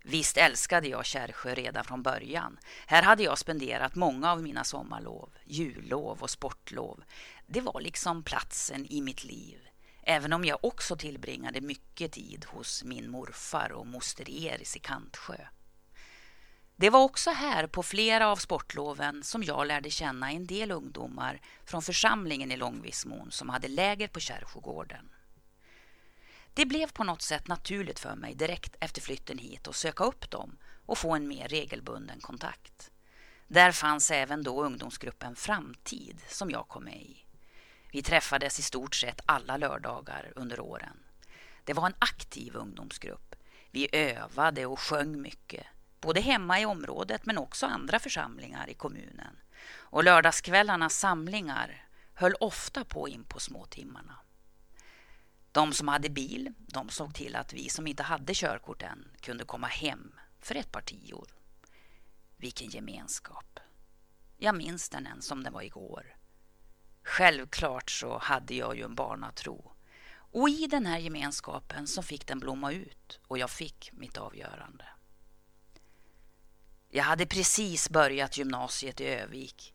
Visst 0.03 0.37
älskade 0.37 0.87
jag 0.87 1.05
Kärrsjö 1.05 1.55
redan 1.55 1.83
från 1.83 2.03
början. 2.03 2.59
Här 2.85 3.03
hade 3.03 3.23
jag 3.23 3.37
spenderat 3.37 3.95
många 3.95 4.31
av 4.31 4.43
mina 4.43 4.63
sommarlov, 4.63 5.29
jullov 5.45 6.21
och 6.21 6.29
sportlov. 6.29 7.03
Det 7.47 7.61
var 7.61 7.81
liksom 7.81 8.23
platsen 8.23 8.85
i 8.89 9.01
mitt 9.01 9.23
liv. 9.23 9.59
Även 10.03 10.33
om 10.33 10.45
jag 10.45 10.65
också 10.65 10.95
tillbringade 10.95 11.61
mycket 11.61 12.11
tid 12.11 12.45
hos 12.47 12.83
min 12.83 13.11
morfar 13.11 13.71
och 13.71 13.87
moster 13.87 14.29
Eris 14.29 14.75
i 14.75 14.79
Kantsjö. 14.79 15.37
Det 16.75 16.89
var 16.89 17.03
också 17.03 17.31
här 17.31 17.67
på 17.67 17.83
flera 17.83 18.27
av 18.27 18.35
sportloven 18.35 19.23
som 19.23 19.43
jag 19.43 19.67
lärde 19.67 19.89
känna 19.89 20.31
en 20.31 20.47
del 20.47 20.71
ungdomar 20.71 21.41
från 21.65 21.81
församlingen 21.81 22.51
i 22.51 22.57
Långvismon 22.57 23.31
som 23.31 23.49
hade 23.49 23.67
läger 23.67 24.07
på 24.07 24.19
Kärrsjögården. 24.19 25.09
Det 26.53 26.65
blev 26.65 26.91
på 26.91 27.03
något 27.03 27.21
sätt 27.21 27.47
naturligt 27.47 27.99
för 27.99 28.15
mig 28.15 28.35
direkt 28.35 28.75
efter 28.79 29.01
flytten 29.01 29.37
hit 29.37 29.67
att 29.67 29.75
söka 29.75 30.03
upp 30.03 30.31
dem 30.31 30.57
och 30.85 30.97
få 30.97 31.15
en 31.15 31.27
mer 31.27 31.47
regelbunden 31.47 32.19
kontakt. 32.19 32.91
Där 33.47 33.71
fanns 33.71 34.11
även 34.11 34.43
då 34.43 34.63
ungdomsgruppen 34.63 35.35
Framtid 35.35 36.21
som 36.27 36.49
jag 36.49 36.67
kom 36.67 36.83
med 36.83 37.01
i. 37.01 37.25
Vi 37.91 38.03
träffades 38.03 38.59
i 38.59 38.61
stort 38.61 38.95
sett 38.95 39.21
alla 39.25 39.57
lördagar 39.57 40.33
under 40.35 40.59
åren. 40.59 40.97
Det 41.63 41.73
var 41.73 41.85
en 41.85 41.95
aktiv 41.99 42.55
ungdomsgrupp. 42.55 43.35
Vi 43.71 43.89
övade 43.91 44.65
och 44.65 44.79
sjöng 44.79 45.21
mycket, 45.21 45.67
både 46.01 46.21
hemma 46.21 46.59
i 46.59 46.65
området 46.65 47.25
men 47.25 47.37
också 47.37 47.65
andra 47.65 47.99
församlingar 47.99 48.69
i 48.69 48.73
kommunen. 48.73 49.39
Och 49.73 50.03
lördagskvällarnas 50.03 50.99
samlingar 50.99 51.85
höll 52.13 52.33
ofta 52.39 52.83
på 52.83 53.09
in 53.09 53.23
på 53.23 53.39
småtimmarna. 53.39 54.20
De 55.51 55.73
som 55.73 55.87
hade 55.87 56.09
bil, 56.09 56.53
de 56.57 56.89
såg 56.89 57.13
till 57.13 57.35
att 57.35 57.53
vi 57.53 57.69
som 57.69 57.87
inte 57.87 58.03
hade 58.03 58.33
körkort 58.33 58.81
än 58.81 59.07
kunde 59.21 59.43
komma 59.43 59.67
hem 59.67 60.11
för 60.39 60.55
ett 60.55 60.71
par 60.71 60.81
tior. 60.81 61.27
Vilken 62.37 62.69
gemenskap. 62.69 63.59
Jag 64.37 64.55
minns 64.55 64.89
den 64.89 65.07
än 65.07 65.21
som 65.21 65.43
den 65.43 65.53
var 65.53 65.61
igår. 65.61 66.15
Självklart 67.03 67.91
så 67.91 68.17
hade 68.17 68.55
jag 68.55 68.77
ju 68.77 68.83
en 68.83 68.95
barnatro. 68.95 69.71
Och 70.13 70.49
i 70.49 70.67
den 70.67 70.85
här 70.85 70.97
gemenskapen 70.99 71.87
så 71.87 72.01
fick 72.01 72.27
den 72.27 72.39
blomma 72.39 72.71
ut 72.71 73.19
och 73.27 73.37
jag 73.37 73.49
fick 73.49 73.89
mitt 73.93 74.17
avgörande. 74.17 74.85
Jag 76.89 77.03
hade 77.03 77.25
precis 77.25 77.89
börjat 77.89 78.37
gymnasiet 78.37 79.01
i 79.01 79.05
Övik 79.05 79.73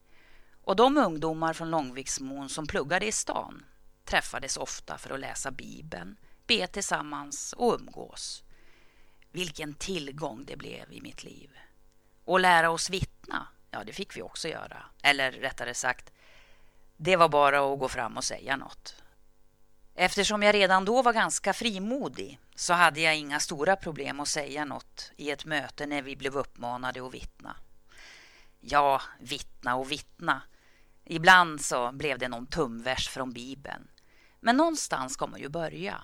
och 0.62 0.76
de 0.76 0.96
ungdomar 0.96 1.52
från 1.52 1.70
Långviksmon 1.70 2.48
som 2.48 2.66
pluggade 2.66 3.06
i 3.06 3.12
stan 3.12 3.64
träffades 4.06 4.56
ofta 4.56 4.98
för 4.98 5.10
att 5.10 5.20
läsa 5.20 5.50
Bibeln, 5.50 6.16
be 6.46 6.66
tillsammans 6.66 7.52
och 7.52 7.74
umgås. 7.74 8.42
Vilken 9.32 9.74
tillgång 9.74 10.44
det 10.44 10.56
blev 10.56 10.92
i 10.92 11.00
mitt 11.00 11.24
liv. 11.24 11.50
Och 12.24 12.40
lära 12.40 12.70
oss 12.70 12.90
vittna, 12.90 13.48
ja 13.70 13.84
det 13.84 13.92
fick 13.92 14.16
vi 14.16 14.22
också 14.22 14.48
göra. 14.48 14.82
Eller 15.02 15.32
rättare 15.32 15.74
sagt, 15.74 16.12
det 16.96 17.16
var 17.16 17.28
bara 17.28 17.72
att 17.72 17.78
gå 17.78 17.88
fram 17.88 18.16
och 18.16 18.24
säga 18.24 18.56
något. 18.56 18.94
Eftersom 19.94 20.42
jag 20.42 20.54
redan 20.54 20.84
då 20.84 21.02
var 21.02 21.12
ganska 21.12 21.52
frimodig 21.52 22.40
så 22.54 22.72
hade 22.72 23.00
jag 23.00 23.16
inga 23.16 23.40
stora 23.40 23.76
problem 23.76 24.20
att 24.20 24.28
säga 24.28 24.64
något 24.64 25.12
i 25.16 25.30
ett 25.30 25.44
möte 25.44 25.86
när 25.86 26.02
vi 26.02 26.16
blev 26.16 26.36
uppmanade 26.36 27.06
att 27.06 27.14
vittna. 27.14 27.56
Ja, 28.60 29.02
vittna 29.20 29.76
och 29.76 29.90
vittna. 29.90 30.42
Ibland 31.04 31.60
så 31.60 31.92
blev 31.92 32.18
det 32.18 32.28
någon 32.28 32.46
tumvers 32.46 33.08
från 33.08 33.32
Bibeln. 33.32 33.88
Men 34.40 34.56
någonstans 34.56 35.12
ska 35.12 35.26
man 35.26 35.40
ju 35.40 35.48
börja. 35.48 36.02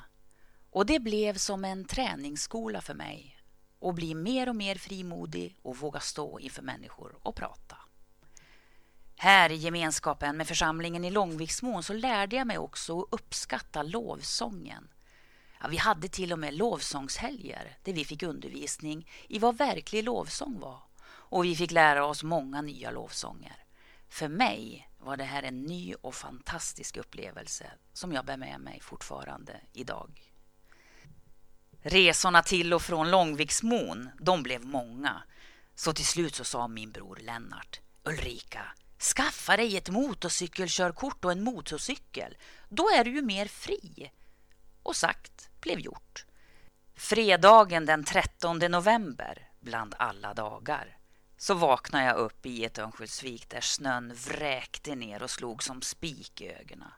Och 0.71 0.87
det 0.87 1.01
blev 1.01 1.35
som 1.35 1.65
en 1.65 1.85
träningsskola 1.85 2.81
för 2.81 2.95
mig. 2.95 3.39
Att 3.81 3.95
bli 3.95 4.15
mer 4.15 4.49
och 4.49 4.57
mer 4.57 4.75
frimodig 4.75 5.57
och 5.63 5.77
våga 5.77 6.01
stå 6.01 6.41
inför 6.41 6.63
människor 6.63 7.17
och 7.23 7.37
prata. 7.37 7.77
Här 9.17 9.53
i 9.53 9.57
gemenskapen 9.57 10.37
med 10.37 10.49
församlingen 10.49 11.05
i 11.05 11.11
Långviksmån 11.11 11.83
så 11.83 11.93
lärde 11.93 12.37
jag 12.37 12.47
mig 12.47 12.59
också 12.59 13.01
att 13.01 13.09
uppskatta 13.11 13.83
lovsången. 13.83 14.89
Ja, 15.61 15.69
vi 15.69 15.77
hade 15.77 16.09
till 16.09 16.33
och 16.33 16.39
med 16.39 16.55
lovsångshelger 16.55 17.77
där 17.83 17.93
vi 17.93 18.05
fick 18.05 18.23
undervisning 18.23 19.09
i 19.29 19.39
vad 19.39 19.59
verklig 19.59 20.05
lovsång 20.05 20.61
var. 20.61 20.83
Och 21.05 21.45
vi 21.45 21.57
fick 21.57 21.71
lära 21.71 22.07
oss 22.07 22.23
många 22.23 22.63
nya 22.63 22.91
lovsånger. 22.91 23.65
För 24.09 24.29
mig 24.29 24.89
var 25.03 25.17
det 25.17 25.25
här 25.25 25.43
en 25.43 25.63
ny 25.63 25.95
och 25.95 26.15
fantastisk 26.15 26.97
upplevelse 26.97 27.73
som 27.93 28.13
jag 28.13 28.25
bär 28.25 28.37
med 28.37 28.61
mig 28.61 28.81
fortfarande 28.81 29.61
idag. 29.73 30.33
Resorna 31.83 32.43
till 32.43 32.75
och 32.75 32.83
från 32.83 33.11
Långviksmon, 33.11 34.11
de 34.21 34.43
blev 34.43 34.65
många. 34.65 35.23
Så 35.75 35.93
till 35.93 36.07
slut 36.07 36.35
så 36.35 36.45
sa 36.45 36.69
min 36.69 36.93
bror 36.93 37.19
Lennart, 37.23 37.81
Ulrika, 38.05 38.65
skaffa 39.17 39.57
dig 39.57 39.77
ett 39.77 39.91
motorcykelkörkort 39.91 41.25
och 41.25 41.33
en 41.33 41.45
motorcykel. 41.45 42.37
Då 42.69 42.89
är 42.89 43.05
du 43.05 43.11
ju 43.11 43.23
mer 43.23 43.47
fri. 43.47 44.13
Och 44.83 44.97
sagt 44.97 45.51
blev 45.61 45.79
gjort. 45.81 46.27
Fredagen 46.95 47.87
den 47.87 48.05
13 48.05 48.59
november, 48.59 49.51
bland 49.61 49.95
alla 49.99 50.35
dagar, 50.35 50.97
vaknade 51.55 52.05
jag 52.05 52.17
upp 52.17 52.47
i 52.47 52.65
ett 52.65 52.79
Örnsköldsvik 52.79 53.49
där 53.49 53.61
snön 53.61 54.15
vräkte 54.15 54.95
ner 54.95 55.23
och 55.23 55.31
slog 55.31 55.63
som 55.63 55.83
spik 55.83 56.41
i 56.41 56.49
ögonen. 56.53 56.93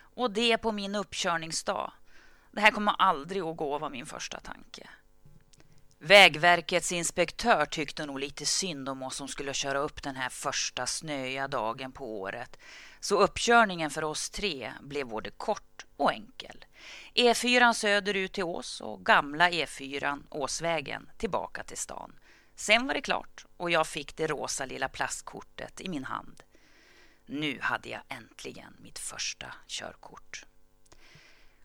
Och 0.00 0.30
det 0.30 0.58
på 0.58 0.72
min 0.72 0.94
uppkörningsdag. 0.94 1.92
Det 2.50 2.60
här 2.60 2.70
kommer 2.70 2.94
aldrig 2.98 3.42
att 3.42 3.56
gå, 3.56 3.78
var 3.78 3.90
min 3.90 4.06
första 4.06 4.40
tanke. 4.40 4.88
Vägverkets 5.98 6.92
inspektör 6.92 7.66
tyckte 7.66 8.06
nog 8.06 8.20
lite 8.20 8.46
synd 8.46 8.88
om 8.88 9.02
oss 9.02 9.16
som 9.16 9.28
skulle 9.28 9.54
köra 9.54 9.78
upp 9.78 10.02
den 10.02 10.16
här 10.16 10.28
första 10.28 10.86
snöiga 10.86 11.48
dagen 11.48 11.92
på 11.92 12.20
året. 12.20 12.58
Så 13.00 13.18
uppkörningen 13.20 13.90
för 13.90 14.04
oss 14.04 14.30
tre 14.30 14.72
blev 14.80 15.06
både 15.06 15.30
kort 15.30 15.86
och 15.96 16.12
enkel. 16.12 16.64
E4 17.14 17.72
söderut 17.72 18.32
till 18.32 18.44
Ås 18.44 18.80
och 18.80 19.06
gamla 19.06 19.50
E4 19.50 20.22
Åsvägen 20.30 21.10
tillbaka 21.18 21.62
till 21.62 21.78
stan. 21.78 22.12
Sen 22.58 22.86
var 22.86 22.94
det 22.94 23.00
klart 23.00 23.46
och 23.56 23.70
jag 23.70 23.86
fick 23.86 24.16
det 24.16 24.26
rosa 24.26 24.66
lilla 24.66 24.88
plastkortet 24.88 25.80
i 25.80 25.88
min 25.88 26.04
hand. 26.04 26.42
Nu 27.26 27.58
hade 27.60 27.88
jag 27.88 28.00
äntligen 28.08 28.76
mitt 28.78 28.98
första 28.98 29.46
körkort. 29.66 30.46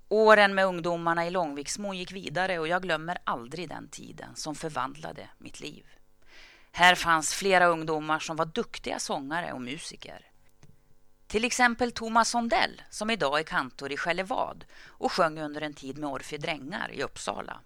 Åren 0.10 0.56
med 0.56 0.66
ungdomarna 0.66 1.28
i 1.28 1.30
Långviksmo 1.30 1.94
gick 1.94 2.12
vidare 2.12 2.60
och 2.60 2.68
jag 2.68 2.82
glömmer 2.82 3.18
aldrig 3.24 3.70
den 3.70 3.88
tiden 3.88 4.36
som 4.36 4.56
förvandlade 4.56 5.30
mitt 5.38 5.60
liv. 5.60 5.86
Här 6.72 6.96
fanns 6.96 7.34
flera 7.34 7.66
ungdomar 7.66 8.20
som 8.20 8.36
var 8.36 8.46
duktiga 8.46 9.00
sångare 9.00 9.54
och 9.54 9.62
musiker. 9.62 10.32
Till 11.28 11.46
exempel 11.46 11.92
Thomas 11.92 12.30
Sondell 12.30 12.82
som 12.90 13.10
idag 13.10 13.40
är 13.40 13.44
kantor 13.44 13.92
i 13.92 13.98
Skällevad 13.98 14.66
och 14.86 15.12
sjöng 15.12 15.40
under 15.40 15.62
en 15.62 15.74
tid 15.74 15.98
med 15.98 16.10
Orfie 16.10 16.40
Drängar 16.40 16.92
i 16.92 17.04
Uppsala. 17.04 17.60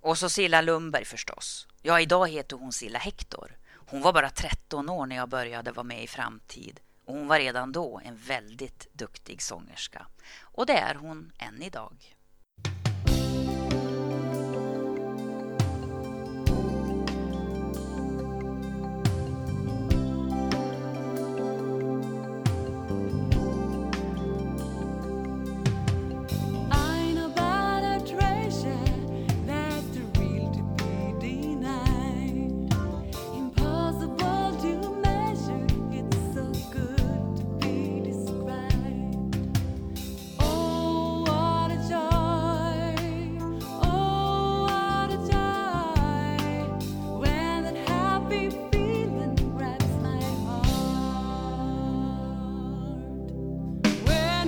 Och 0.00 0.18
så 0.18 0.28
Silla 0.28 0.60
Lundberg 0.60 1.04
förstås. 1.04 1.66
Ja, 1.82 2.00
idag 2.00 2.28
heter 2.28 2.56
hon 2.56 2.72
Silla 2.72 2.98
Hector. 2.98 3.56
Hon 3.86 4.02
var 4.02 4.12
bara 4.12 4.30
13 4.30 4.88
år 4.88 5.06
när 5.06 5.16
jag 5.16 5.28
började 5.28 5.72
vara 5.72 5.84
med 5.84 6.02
i 6.02 6.06
Framtid 6.06 6.80
och 7.04 7.14
hon 7.14 7.28
var 7.28 7.38
redan 7.38 7.72
då 7.72 8.00
en 8.04 8.16
väldigt 8.16 8.86
duktig 8.92 9.42
sångerska. 9.42 10.06
Och 10.40 10.66
det 10.66 10.78
är 10.78 10.94
hon 10.94 11.32
än 11.38 11.62
idag. 11.62 12.14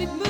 and 0.01 0.09
it 0.09 0.15
moves. 0.17 0.30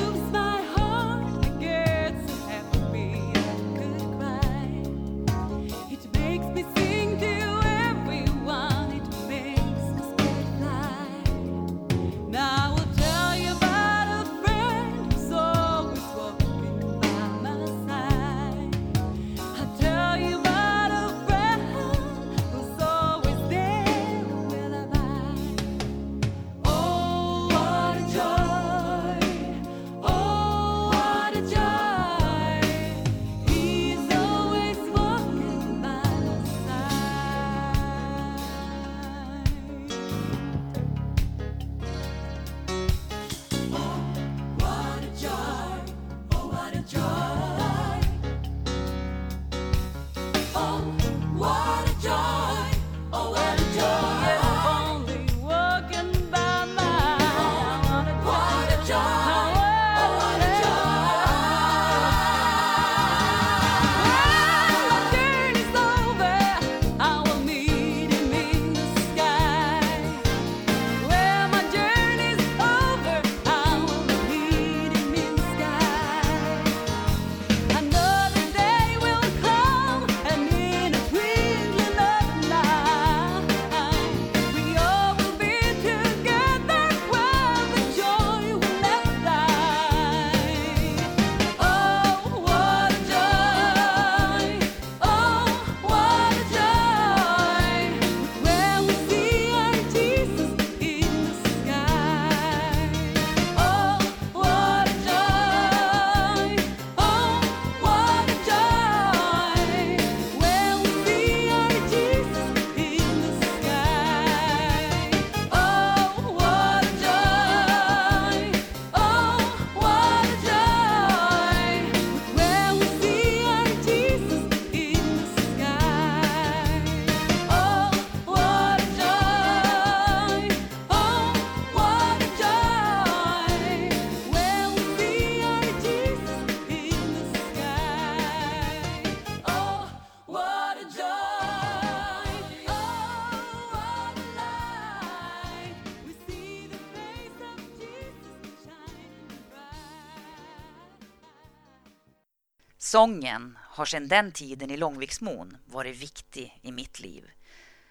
Sången 152.90 153.58
har 153.62 153.84
sedan 153.84 154.08
den 154.08 154.32
tiden 154.32 154.70
i 154.70 154.76
Långviksmon 154.76 155.56
varit 155.66 155.96
viktig 155.96 156.60
i 156.62 156.72
mitt 156.72 157.00
liv. 157.00 157.30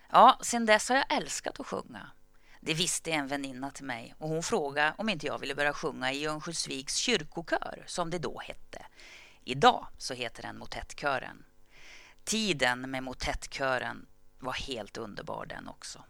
Ja, 0.10 0.40
sedan 0.42 0.66
dess 0.66 0.90
har 0.90 0.96
jag 0.96 1.14
älskat 1.14 1.60
att 1.60 1.68
sjunga. 1.68 2.12
Det 2.62 2.74
visste 2.74 3.12
en 3.12 3.28
väninna 3.28 3.72
till 3.72 3.86
mig 3.86 4.16
och 4.18 4.30
hon 4.30 4.44
frågade 4.44 4.94
om 4.98 5.10
inte 5.10 5.28
jag 5.28 5.40
ville 5.40 5.56
börja 5.56 5.74
sjunga 5.74 6.12
i 6.12 6.26
Örnsköldsviks 6.26 6.96
kyrkokör, 6.96 7.84
som 7.88 8.10
det 8.10 8.20
då 8.20 8.40
hette. 8.40 8.86
Idag 9.44 9.88
så 9.98 10.14
heter 10.14 10.42
den 10.42 10.58
Motettkören. 10.58 11.46
Tiden 12.24 12.92
med 12.92 13.04
Motettkören 13.04 14.06
var 14.40 14.54
helt 14.54 14.98
underbar 14.98 15.46
den 15.46 15.68
också. 15.68 16.04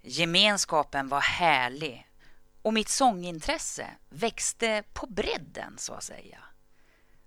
Gemenskapen 0.00 1.08
var 1.08 1.20
härlig 1.20 2.10
och 2.62 2.74
mitt 2.74 2.88
sångintresse 2.88 3.86
växte 4.08 4.82
på 4.92 5.06
bredden 5.06 5.74
så 5.78 5.92
att 5.92 6.04
säga. 6.04 6.38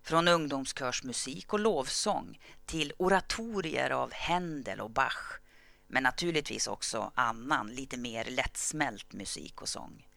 Från 0.05 0.27
ungdomskörsmusik 0.27 1.53
och 1.53 1.59
lovsång 1.59 2.39
till 2.65 2.93
oratorier 2.97 3.89
av 3.89 4.13
Händel 4.13 4.81
och 4.81 4.91
Bach 4.91 5.39
men 5.87 6.03
naturligtvis 6.03 6.67
också 6.67 7.11
annan, 7.15 7.67
lite 7.67 7.97
mer 7.97 8.25
lättsmält 8.25 9.13
musik 9.13 9.61
och 9.61 9.69
sång. 9.69 10.07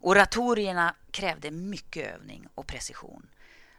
Oratorierna 0.00 0.94
krävde 1.10 1.50
mycket 1.50 2.14
övning 2.14 2.48
och 2.54 2.66
precision. 2.66 3.28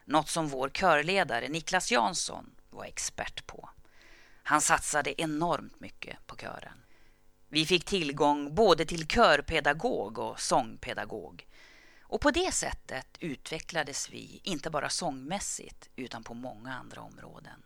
Något 0.04 0.28
som 0.28 0.48
vår 0.48 0.68
körledare 0.68 1.48
Niklas 1.48 1.92
Jansson 1.92 2.50
var 2.70 2.84
expert 2.84 3.46
på. 3.46 3.70
Han 4.42 4.60
satsade 4.60 5.20
enormt 5.22 5.80
mycket 5.80 6.26
på 6.26 6.36
kören. 6.36 6.84
Vi 7.48 7.66
fick 7.66 7.84
tillgång 7.84 8.54
både 8.54 8.84
till 8.84 9.06
körpedagog 9.08 10.18
och 10.18 10.40
sångpedagog. 10.40 11.46
Och 12.10 12.20
på 12.20 12.30
det 12.30 12.52
sättet 12.52 13.06
utvecklades 13.20 14.10
vi 14.10 14.40
inte 14.44 14.70
bara 14.70 14.90
sångmässigt 14.90 15.88
utan 15.96 16.22
på 16.22 16.34
många 16.34 16.74
andra 16.74 17.00
områden. 17.00 17.62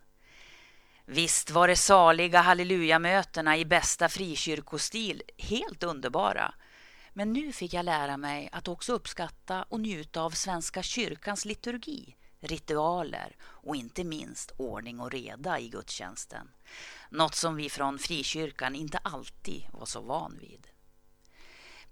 Visst 1.04 1.50
var 1.50 1.68
det 1.68 1.76
saliga 1.76 2.40
hallelujamötena 2.40 3.56
i 3.56 3.64
bästa 3.64 4.08
frikyrkostil 4.08 5.22
helt 5.38 5.82
underbara. 5.82 6.54
Men 7.12 7.32
nu 7.32 7.52
fick 7.52 7.72
jag 7.72 7.84
lära 7.84 8.16
mig 8.16 8.48
att 8.52 8.68
också 8.68 8.92
uppskatta 8.92 9.62
och 9.62 9.80
njuta 9.80 10.22
av 10.22 10.30
Svenska 10.30 10.82
kyrkans 10.82 11.44
liturgi, 11.44 12.16
ritualer 12.40 13.36
och 13.42 13.76
inte 13.76 14.04
minst 14.04 14.52
ordning 14.56 15.00
och 15.00 15.10
reda 15.10 15.58
i 15.58 15.68
gudstjänsten. 15.68 16.50
Något 17.10 17.34
som 17.34 17.56
vi 17.56 17.70
från 17.70 17.98
frikyrkan 17.98 18.74
inte 18.74 18.98
alltid 18.98 19.66
var 19.72 19.86
så 19.86 20.00
van 20.00 20.38
vid. 20.40 20.73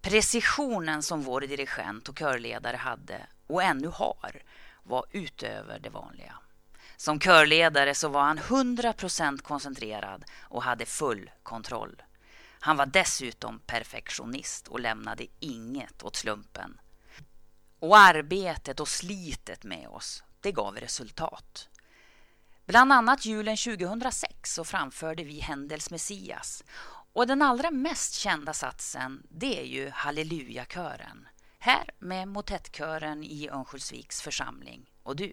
Precisionen 0.02 1.02
som 1.02 1.22
vår 1.22 1.40
dirigent 1.40 2.08
och 2.08 2.18
körledare 2.18 2.76
hade 2.76 3.26
och 3.46 3.62
ännu 3.62 3.88
har 3.88 4.42
var 4.82 5.04
utöver 5.10 5.78
det 5.78 5.90
vanliga. 5.90 6.34
Som 6.96 7.20
körledare 7.20 7.94
så 7.94 8.08
var 8.08 8.22
han 8.22 8.38
100% 8.38 9.42
koncentrerad 9.42 10.24
och 10.40 10.62
hade 10.62 10.86
full 10.86 11.30
kontroll. 11.42 12.02
Han 12.60 12.76
var 12.76 12.86
dessutom 12.86 13.58
perfektionist 13.58 14.68
och 14.68 14.80
lämnade 14.80 15.26
inget 15.40 16.02
åt 16.02 16.16
slumpen. 16.16 16.80
Och 17.78 17.98
arbetet 17.98 18.80
och 18.80 18.88
slitet 18.88 19.64
med 19.64 19.88
oss, 19.88 20.22
det 20.40 20.52
gav 20.52 20.76
resultat. 20.76 21.68
Bland 22.66 22.92
annat 22.92 23.24
julen 23.24 23.56
2006 23.56 24.54
så 24.54 24.64
framförde 24.64 25.24
vi 25.24 25.40
Händels 25.40 25.90
Messias. 25.90 26.64
Och 27.14 27.26
den 27.26 27.42
allra 27.42 27.70
mest 27.70 28.14
kända 28.14 28.52
satsen, 28.52 29.26
det 29.30 29.60
är 29.60 29.64
ju 29.64 29.90
Hallelujakören. 29.90 31.28
Här 31.58 31.90
med 31.98 32.28
motettkören 32.28 33.24
i 33.24 33.48
Örnsköldsviks 33.48 34.22
församling. 34.22 34.90
Och 35.02 35.16
du, 35.16 35.32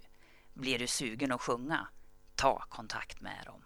blir 0.54 0.80
du 0.80 0.88
sugen 0.88 1.32
att 1.32 1.42
sjunga? 1.42 1.88
Ta 2.36 2.66
kontakt 2.70 3.22
med 3.22 3.46
dem. 3.46 3.64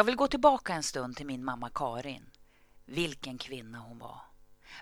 Jag 0.00 0.04
vill 0.04 0.16
gå 0.16 0.28
tillbaka 0.28 0.72
en 0.72 0.82
stund 0.82 1.16
till 1.16 1.26
min 1.26 1.44
mamma 1.44 1.70
Karin. 1.74 2.30
Vilken 2.84 3.38
kvinna 3.38 3.78
hon 3.78 3.98
var. 3.98 4.20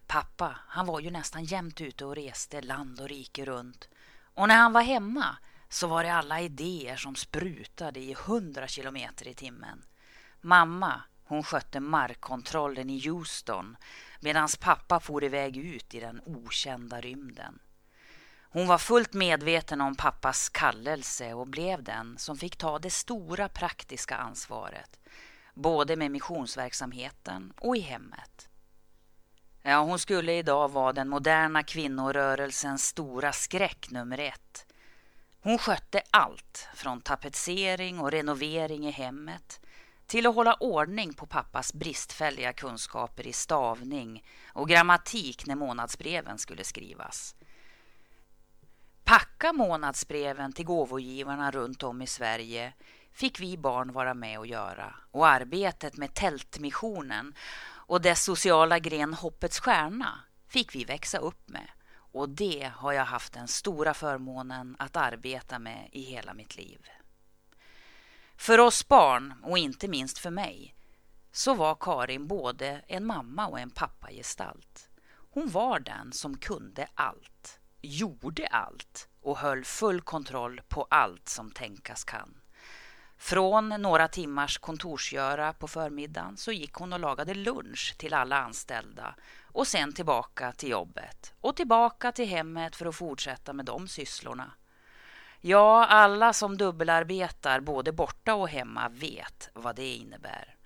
Pappa, 0.06 0.56
han 0.68 0.86
var 0.86 1.00
ju 1.00 1.10
nästan 1.10 1.44
jämt 1.44 1.80
ute 1.80 2.04
och 2.04 2.14
reste 2.14 2.60
land 2.60 3.00
och 3.00 3.08
rike 3.08 3.44
runt. 3.44 3.88
Och 4.34 4.48
när 4.48 4.56
han 4.56 4.72
var 4.72 4.82
hemma 4.82 5.36
så 5.68 5.86
var 5.86 6.04
det 6.04 6.12
alla 6.12 6.40
idéer 6.40 6.96
som 6.96 7.14
sprutade 7.14 8.00
i 8.00 8.16
hundra 8.26 8.68
kilometer 8.68 9.28
i 9.28 9.34
timmen. 9.34 9.84
Mamma, 10.40 11.02
hon 11.24 11.42
skötte 11.42 11.80
markkontrollen 11.80 12.90
i 12.90 13.08
Houston 13.08 13.76
medan 14.20 14.48
pappa 14.60 15.00
for 15.00 15.24
iväg 15.24 15.56
ut 15.56 15.94
i 15.94 16.00
den 16.00 16.20
okända 16.24 17.00
rymden. 17.00 17.58
Hon 18.50 18.66
var 18.66 18.78
fullt 18.78 19.12
medveten 19.12 19.80
om 19.80 19.94
pappas 19.94 20.48
kallelse 20.48 21.34
och 21.34 21.46
blev 21.46 21.82
den 21.82 22.18
som 22.18 22.36
fick 22.36 22.56
ta 22.56 22.78
det 22.78 22.90
stora 22.90 23.48
praktiska 23.48 24.16
ansvaret, 24.16 24.98
både 25.54 25.96
med 25.96 26.10
missionsverksamheten 26.10 27.52
och 27.60 27.76
i 27.76 27.80
hemmet. 27.80 28.48
Ja, 29.62 29.80
hon 29.80 29.98
skulle 29.98 30.32
idag 30.32 30.72
vara 30.72 30.92
den 30.92 31.08
moderna 31.08 31.62
kvinnorörelsens 31.62 32.86
stora 32.86 33.32
skräck 33.32 33.90
nummer 33.90 34.18
ett. 34.18 34.66
Hon 35.40 35.58
skötte 35.58 36.02
allt, 36.10 36.68
från 36.74 37.00
tapetsering 37.00 38.00
och 38.00 38.10
renovering 38.10 38.86
i 38.86 38.90
hemmet 38.90 39.60
till 40.06 40.26
att 40.26 40.34
hålla 40.34 40.54
ordning 40.54 41.14
på 41.14 41.26
pappas 41.26 41.74
bristfälliga 41.74 42.52
kunskaper 42.52 43.26
i 43.26 43.32
stavning 43.32 44.24
och 44.46 44.68
grammatik 44.68 45.46
när 45.46 45.54
månadsbreven 45.54 46.38
skulle 46.38 46.64
skrivas. 46.64 47.34
Packa 49.08 49.52
månadsbreven 49.52 50.52
till 50.52 50.64
gåvogivarna 50.64 51.50
runt 51.50 51.82
om 51.82 52.02
i 52.02 52.06
Sverige 52.06 52.72
fick 53.12 53.40
vi 53.40 53.58
barn 53.58 53.92
vara 53.92 54.14
med 54.14 54.38
och 54.38 54.46
göra 54.46 54.94
och 55.10 55.28
arbetet 55.28 55.96
med 55.96 56.14
Tältmissionen 56.14 57.34
och 57.86 58.00
dess 58.00 58.24
sociala 58.24 58.78
gren 58.78 59.14
Hoppets 59.14 59.60
Stjärna 59.60 60.20
fick 60.48 60.74
vi 60.74 60.84
växa 60.84 61.18
upp 61.18 61.48
med 61.48 61.68
och 61.90 62.28
det 62.28 62.72
har 62.74 62.92
jag 62.92 63.04
haft 63.04 63.32
den 63.32 63.48
stora 63.48 63.94
förmånen 63.94 64.76
att 64.78 64.96
arbeta 64.96 65.58
med 65.58 65.88
i 65.92 66.02
hela 66.02 66.34
mitt 66.34 66.56
liv. 66.56 66.88
För 68.36 68.60
oss 68.60 68.88
barn, 68.88 69.34
och 69.42 69.58
inte 69.58 69.88
minst 69.88 70.18
för 70.18 70.30
mig, 70.30 70.74
så 71.32 71.54
var 71.54 71.76
Karin 71.80 72.26
både 72.26 72.82
en 72.86 73.06
mamma 73.06 73.46
och 73.46 73.60
en 73.60 73.70
pappagestalt. 73.70 74.90
Hon 75.30 75.48
var 75.48 75.80
den 75.80 76.12
som 76.12 76.38
kunde 76.38 76.88
allt, 76.94 77.57
gjorde 77.80 78.46
allt 78.46 79.08
och 79.22 79.38
höll 79.38 79.64
full 79.64 80.00
kontroll 80.00 80.60
på 80.68 80.86
allt 80.90 81.28
som 81.28 81.50
tänkas 81.50 82.04
kan. 82.04 82.40
Från 83.18 83.68
några 83.68 84.08
timmars 84.08 84.58
kontorsgöra 84.58 85.52
på 85.52 85.68
förmiddagen 85.68 86.36
så 86.36 86.52
gick 86.52 86.74
hon 86.74 86.92
och 86.92 87.00
lagade 87.00 87.34
lunch 87.34 87.94
till 87.98 88.14
alla 88.14 88.38
anställda 88.38 89.14
och 89.42 89.66
sen 89.66 89.92
tillbaka 89.92 90.52
till 90.52 90.68
jobbet 90.68 91.34
och 91.40 91.56
tillbaka 91.56 92.12
till 92.12 92.28
hemmet 92.28 92.76
för 92.76 92.86
att 92.86 92.96
fortsätta 92.96 93.52
med 93.52 93.64
de 93.64 93.88
sysslorna. 93.88 94.52
Ja, 95.40 95.86
alla 95.86 96.32
som 96.32 96.56
dubbelarbetar 96.56 97.60
både 97.60 97.92
borta 97.92 98.34
och 98.34 98.48
hemma 98.48 98.88
vet 98.88 99.50
vad 99.52 99.76
det 99.76 99.94
innebär. 99.94 100.57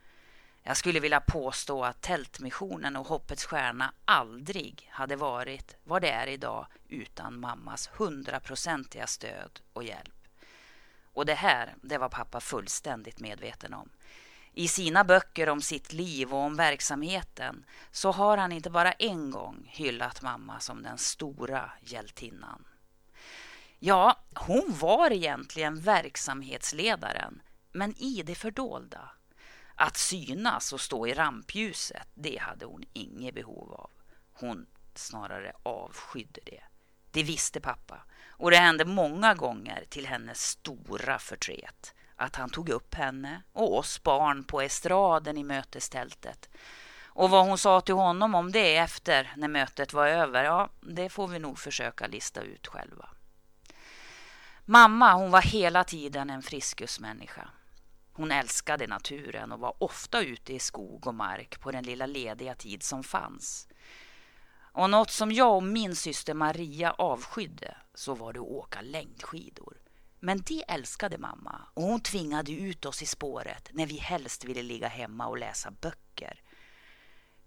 Jag 0.63 0.77
skulle 0.77 1.01
vilja 1.01 1.21
påstå 1.21 1.85
att 1.85 2.01
Tältmissionen 2.01 2.97
och 2.97 3.07
Hoppets 3.07 3.45
Stjärna 3.45 3.93
aldrig 4.05 4.89
hade 4.93 5.17
varit 5.17 5.77
vad 5.85 6.03
det 6.03 6.11
är 6.11 6.27
idag 6.27 6.67
utan 6.89 7.41
mammas 7.41 7.91
hundraprocentiga 7.93 9.07
stöd 9.07 9.61
och 9.73 9.85
hjälp. 9.85 10.29
Och 11.13 11.27
det 11.27 11.35
här, 11.35 11.75
det 11.83 11.99
var 11.99 12.09
pappa 12.09 12.41
fullständigt 12.41 13.21
medveten 13.21 13.75
om. 13.75 13.91
I 14.53 14.69
sina 14.69 15.05
böcker 15.05 15.49
om 15.49 15.63
sitt 15.63 15.93
liv 15.93 16.35
och 16.35 16.39
om 16.39 16.57
verksamheten 16.57 17.65
så 17.91 18.13
har 18.13 18.37
han 18.37 18.53
inte 18.53 18.71
bara 18.71 18.93
en 18.93 19.31
gång 19.31 19.65
hyllat 19.69 20.23
mamma 20.23 20.61
som 20.61 20.83
den 20.83 20.99
stora 20.99 21.71
hjältinnan. 21.81 22.65
Ja, 23.79 24.17
hon 24.35 24.75
var 24.81 25.13
egentligen 25.13 25.81
verksamhetsledaren, 25.81 27.43
men 27.73 27.95
i 27.99 28.23
det 28.23 28.35
fördolda. 28.35 29.11
Att 29.75 29.97
synas 29.97 30.73
och 30.73 30.81
stå 30.81 31.07
i 31.07 31.14
rampljuset, 31.14 32.09
det 32.14 32.39
hade 32.41 32.64
hon 32.64 32.85
inget 32.93 33.35
behov 33.35 33.73
av. 33.73 33.91
Hon 34.33 34.66
snarare 34.95 35.53
avskydde 35.62 36.41
det. 36.45 36.62
Det 37.11 37.23
visste 37.23 37.61
pappa 37.61 38.05
och 38.27 38.51
det 38.51 38.57
hände 38.57 38.85
många 38.85 39.35
gånger 39.35 39.85
till 39.89 40.07
hennes 40.07 40.43
stora 40.43 41.18
förtret 41.18 41.95
att 42.16 42.37
han 42.37 42.51
tog 42.51 42.68
upp 42.68 42.95
henne 42.95 43.43
och 43.53 43.79
oss 43.79 44.03
barn 44.03 44.45
på 44.45 44.61
estraden 44.61 45.39
i 45.39 45.45
mötestältet. 45.45 46.49
Och 47.05 47.31
vad 47.31 47.45
hon 47.47 47.59
sa 47.59 47.81
till 47.81 47.95
honom 47.95 48.35
om 48.35 48.53
det 48.53 48.77
efter 48.77 49.33
när 49.37 49.49
mötet 49.49 49.93
var 49.93 50.07
över, 50.07 50.45
ja, 50.45 50.68
det 50.81 51.09
får 51.09 51.29
vi 51.29 51.39
nog 51.39 51.59
försöka 51.59 52.07
lista 52.07 52.41
ut 52.41 52.66
själva. 52.66 53.09
Mamma, 54.64 55.12
hon 55.12 55.31
var 55.31 55.43
hela 55.43 55.85
tiden 55.85 56.31
en 56.31 56.43
friskusmänniska. 56.43 57.49
Hon 58.13 58.33
älskade 58.33 58.87
naturen 58.87 59.53
och 59.53 59.61
var 59.61 59.75
ofta 59.79 60.23
ute 60.23 60.53
i 60.53 60.59
skog 60.59 61.07
och 61.07 61.15
mark 61.15 61.61
på 61.61 61.71
den 61.71 61.85
lilla 61.85 62.07
lediga 62.07 62.55
tid 62.55 62.83
som 62.83 63.03
fanns. 63.03 63.69
Och 64.75 64.91
något 64.91 65.11
som 65.11 65.33
jag 65.33 65.57
och 65.57 65.63
min 65.63 65.97
syster 65.97 66.35
Maria 66.35 66.91
avskydde 66.91 67.77
så 67.95 68.15
var 68.15 68.33
det 68.33 68.41
att 68.41 68.47
åka 68.47 68.81
längdskidor. 68.81 69.77
Men 70.21 70.39
det 70.39 70.65
älskade 70.69 71.19
mamma 71.19 71.61
och 71.75 71.83
hon 71.83 72.01
tvingade 72.01 72.53
ut 72.53 72.85
oss 72.85 73.03
i 73.03 73.07
spåret 73.07 73.69
när 73.73 73.87
vi 73.87 73.97
helst 73.97 74.45
ville 74.45 74.63
ligga 74.63 74.89
hemma 74.89 75.27
och 75.27 75.39
läsa 75.39 75.71
böcker. 75.71 76.43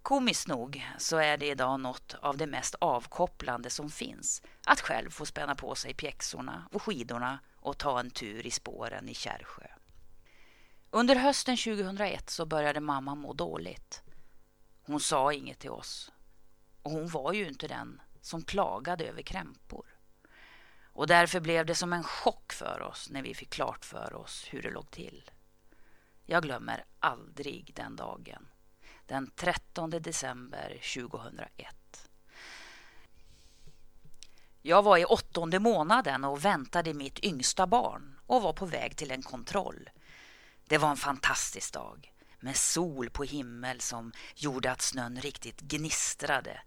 Komiskt 0.02 0.48
nog 0.48 0.86
så 0.98 1.18
är 1.18 1.38
det 1.38 1.48
idag 1.48 1.80
något 1.80 2.16
av 2.22 2.38
det 2.38 2.48
mest 2.48 2.76
avkopplande 2.76 3.70
som 3.70 3.90
finns 3.90 4.42
att 4.66 4.82
själv 4.82 5.10
få 5.10 5.26
spänna 5.26 5.56
på 5.56 5.76
sig 5.76 5.94
pjäxorna 5.94 6.68
och 6.72 6.82
skidorna 6.82 7.40
och 7.56 7.78
ta 7.78 8.00
en 8.00 8.12
tur 8.12 8.48
i 8.48 8.52
spåren 8.52 9.10
i 9.10 9.14
Kärrsjö. 9.14 9.68
Under 10.96 11.16
hösten 11.16 11.58
2001 11.58 12.30
så 12.30 12.46
började 12.46 12.80
mamma 12.80 13.16
må 13.16 13.34
dåligt. 13.34 14.04
Hon 14.86 15.00
sa 15.00 15.34
inget 15.34 15.60
till 15.60 15.70
oss 15.70 16.12
och 16.82 16.92
hon 16.92 17.08
var 17.08 17.34
ju 17.34 17.48
inte 17.48 17.68
den 17.68 18.02
som 18.22 18.42
klagade 18.42 19.06
över 19.06 19.22
krämpor. 19.22 19.86
Och 20.84 21.08
därför 21.08 21.40
blev 21.40 21.66
det 21.66 21.76
som 21.76 21.94
en 21.94 22.04
chock 22.04 22.54
för 22.54 22.82
oss 22.82 23.10
när 23.12 23.22
vi 23.22 23.34
fick 23.34 23.50
klart 23.50 23.86
för 23.86 24.14
oss 24.14 24.48
hur 24.50 24.62
det 24.62 24.72
låg 24.72 24.92
till. 24.92 25.32
Jag 26.26 26.44
glömmer 26.44 26.86
aldrig 27.00 27.72
den 27.76 27.96
dagen. 27.96 28.48
Den 29.06 29.32
13 29.36 29.90
december 29.90 30.82
2001. 30.96 32.10
Jag 34.62 34.84
var 34.84 34.98
i 34.98 35.06
åttonde 35.06 35.60
månaden 35.60 36.24
och 36.24 36.46
väntade 36.46 36.94
mitt 36.94 37.20
yngsta 37.20 37.68
barn 37.68 38.20
och 38.26 38.42
var 38.42 38.54
på 38.54 38.66
väg 38.66 38.98
till 38.98 39.12
en 39.12 39.24
kontroll. 39.24 39.90
Det 40.68 40.78
var 40.78 40.90
en 40.90 40.98
fantastisk 40.98 41.74
dag 41.74 42.14
med 42.40 42.56
sol 42.56 43.10
på 43.10 43.24
himmel 43.24 43.82
som 43.82 44.12
gjorde 44.36 44.72
att 44.72 44.82
snön 44.82 45.22
riktigt 45.22 45.62
gnistrade 45.62 46.62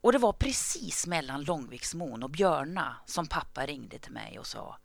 och 0.00 0.12
det 0.12 0.18
var 0.18 0.32
precis 0.32 1.06
mellan 1.06 1.44
Långviksmon 1.44 2.22
och 2.22 2.30
Björna 2.30 2.96
som 3.06 3.26
pappa 3.26 3.66
ringde 3.66 3.98
till 3.98 4.12
mig 4.12 4.38
och 4.38 4.46
sa 4.46 4.78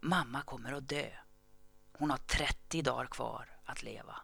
Mamma 0.00 0.42
kommer 0.42 0.72
att 0.72 0.88
dö. 0.88 1.10
Hon 1.92 2.10
har 2.10 2.16
30 2.16 2.82
dagar 2.82 3.06
kvar 3.06 3.58
att 3.64 3.82
leva. 3.82 4.16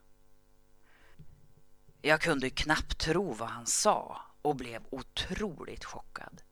Jag 2.02 2.20
kunde 2.20 2.50
knappt 2.50 2.98
tro 2.98 3.32
vad 3.32 3.48
han 3.48 3.66
sa 3.66 4.20
och 4.42 4.56
blev 4.56 4.82
otroligt 4.90 5.84
chockad. 5.84 6.42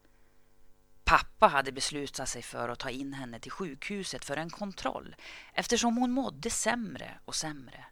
Pappa 1.10 1.46
hade 1.46 1.72
beslutat 1.72 2.28
sig 2.28 2.42
för 2.42 2.68
att 2.68 2.78
ta 2.78 2.90
in 2.90 3.12
henne 3.12 3.40
till 3.40 3.50
sjukhuset 3.50 4.24
för 4.24 4.36
en 4.36 4.50
kontroll 4.50 5.16
eftersom 5.52 5.96
hon 5.96 6.10
mådde 6.10 6.50
sämre 6.50 7.18
och 7.24 7.34
sämre. 7.34 7.84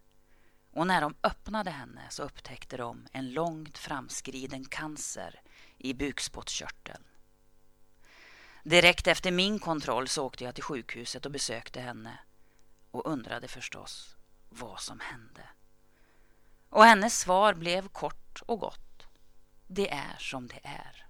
Och 0.72 0.86
när 0.86 1.00
de 1.00 1.14
öppnade 1.22 1.70
henne 1.70 2.06
så 2.10 2.22
upptäckte 2.22 2.76
de 2.76 3.06
en 3.12 3.32
långt 3.32 3.78
framskriden 3.78 4.64
cancer 4.64 5.40
i 5.78 5.94
bukspottkörteln. 5.94 7.04
Direkt 8.62 9.06
efter 9.06 9.30
min 9.30 9.58
kontroll 9.58 10.08
så 10.08 10.24
åkte 10.24 10.44
jag 10.44 10.54
till 10.54 10.64
sjukhuset 10.64 11.26
och 11.26 11.32
besökte 11.32 11.80
henne 11.80 12.18
och 12.90 13.06
undrade 13.06 13.48
förstås 13.48 14.16
vad 14.48 14.80
som 14.80 15.00
hände. 15.00 15.42
Och 16.68 16.84
hennes 16.84 17.18
svar 17.18 17.54
blev 17.54 17.88
kort 17.88 18.42
och 18.46 18.60
gott. 18.60 19.06
Det 19.66 19.90
är 19.90 20.16
som 20.18 20.46
det 20.46 20.60
är. 20.62 21.07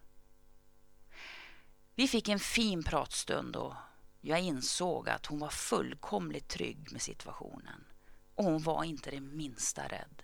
Vi 1.99 2.09
fick 2.09 2.29
en 2.29 2.39
fin 2.39 2.83
pratstund 2.83 3.57
och 3.57 3.75
jag 4.21 4.41
insåg 4.41 5.09
att 5.09 5.27
hon 5.27 5.39
var 5.39 5.49
fullkomligt 5.49 6.49
trygg 6.49 6.93
med 6.93 7.03
situationen 7.03 7.85
och 8.35 8.45
hon 8.45 8.63
var 8.63 8.85
inte 8.85 9.11
det 9.11 9.21
minsta 9.21 9.89
rädd. 9.89 10.23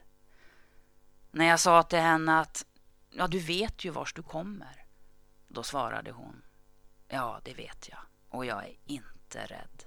När 1.30 1.44
jag 1.44 1.60
sa 1.60 1.82
till 1.82 1.98
henne 1.98 2.40
att 2.40 2.66
ja, 3.10 3.26
du 3.26 3.38
vet 3.38 3.84
ju 3.84 3.90
vars 3.90 4.14
du 4.14 4.22
kommer, 4.22 4.86
då 5.48 5.62
svarade 5.62 6.10
hon 6.10 6.42
ja, 7.08 7.40
det 7.44 7.54
vet 7.54 7.88
jag 7.88 8.00
och 8.28 8.46
jag 8.46 8.64
är 8.64 8.76
inte 8.84 9.46
rädd. 9.46 9.84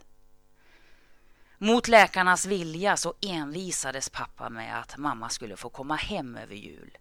Mot 1.58 1.88
läkarnas 1.88 2.46
vilja 2.46 2.98
så 2.98 3.14
envisades 3.22 4.10
pappa 4.10 4.50
med 4.50 4.80
att 4.80 4.98
mamma 4.98 5.30
skulle 5.30 5.58
få 5.58 5.70
komma 5.70 5.96
hem 5.96 6.36
över 6.36 6.56
jul. 6.56 6.98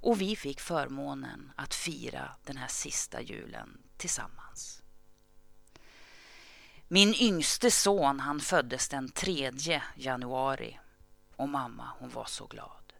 Och 0.00 0.20
vi 0.20 0.36
fick 0.36 0.60
förmånen 0.60 1.52
att 1.56 1.74
fira 1.74 2.36
den 2.44 2.56
här 2.56 2.68
sista 2.68 3.20
julen 3.20 3.82
tillsammans. 3.98 4.82
Min 6.88 7.14
yngste 7.14 7.70
son 7.70 8.20
han 8.20 8.40
föddes 8.40 8.88
den 8.88 9.08
3 9.08 9.82
januari 9.96 10.78
och 11.36 11.48
mamma 11.48 11.92
hon 11.98 12.08
var 12.08 12.24
så 12.24 12.46
glad. 12.46 12.92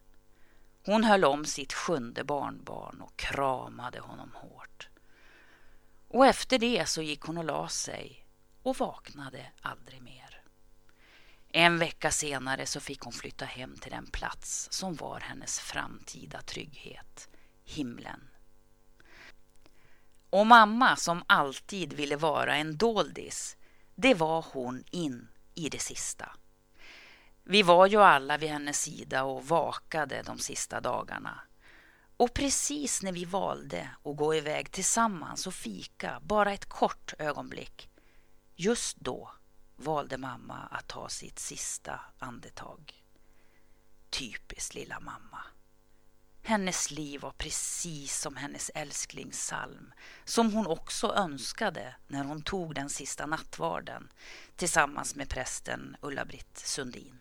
Hon 0.85 1.03
höll 1.03 1.25
om 1.25 1.45
sitt 1.45 1.73
sjunde 1.73 2.23
barnbarn 2.23 3.01
och 3.01 3.17
kramade 3.17 3.99
honom 3.99 4.31
hårt. 4.33 4.89
Och 6.07 6.25
efter 6.25 6.59
det 6.59 6.89
så 6.89 7.01
gick 7.01 7.21
hon 7.21 7.37
och 7.37 7.43
la 7.43 7.67
sig 7.67 8.25
och 8.63 8.77
vaknade 8.77 9.51
aldrig 9.61 10.01
mer. 10.01 10.43
En 11.51 11.79
vecka 11.79 12.11
senare 12.11 12.65
så 12.65 12.79
fick 12.79 13.01
hon 13.01 13.13
flytta 13.13 13.45
hem 13.45 13.77
till 13.77 13.91
den 13.91 14.07
plats 14.07 14.67
som 14.71 14.95
var 14.95 15.19
hennes 15.19 15.59
framtida 15.59 16.41
trygghet, 16.41 17.29
himlen. 17.63 18.29
Och 20.29 20.47
mamma 20.47 20.95
som 20.95 21.23
alltid 21.27 21.93
ville 21.93 22.15
vara 22.15 22.55
en 22.55 22.77
doldis, 22.77 23.57
det 23.95 24.13
var 24.13 24.45
hon 24.53 24.83
in 24.91 25.27
i 25.55 25.69
det 25.69 25.79
sista. 25.79 26.35
Vi 27.43 27.63
var 27.63 27.87
ju 27.87 28.01
alla 28.01 28.37
vid 28.37 28.49
hennes 28.49 28.81
sida 28.81 29.23
och 29.23 29.47
vakade 29.47 30.21
de 30.21 30.37
sista 30.37 30.81
dagarna. 30.81 31.41
Och 32.17 32.33
precis 32.33 33.03
när 33.03 33.11
vi 33.11 33.25
valde 33.25 33.89
att 34.03 34.17
gå 34.17 34.35
iväg 34.35 34.71
tillsammans 34.71 35.47
och 35.47 35.53
fika, 35.53 36.19
bara 36.23 36.53
ett 36.53 36.65
kort 36.65 37.13
ögonblick, 37.19 37.89
just 38.55 38.97
då 38.97 39.31
valde 39.75 40.17
mamma 40.17 40.57
att 40.71 40.87
ta 40.87 41.09
sitt 41.09 41.39
sista 41.39 41.99
andetag. 42.19 42.93
Typiskt 44.09 44.75
lilla 44.75 44.99
mamma. 44.99 45.43
Hennes 46.49 46.91
liv 46.91 47.21
var 47.21 47.31
precis 47.31 48.21
som 48.21 48.35
hennes 48.35 48.71
älsklingssalm 48.75 49.93
som 50.25 50.53
hon 50.53 50.67
också 50.67 51.13
önskade 51.13 51.95
när 52.07 52.23
hon 52.23 52.41
tog 52.41 52.75
den 52.75 52.89
sista 52.89 53.25
nattvarden 53.25 54.11
tillsammans 54.55 55.15
med 55.15 55.29
prästen 55.29 55.95
Ulla-Britt 56.01 56.57
Sundin. 56.57 57.15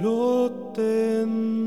Låt 0.00 0.74
den 0.74 1.63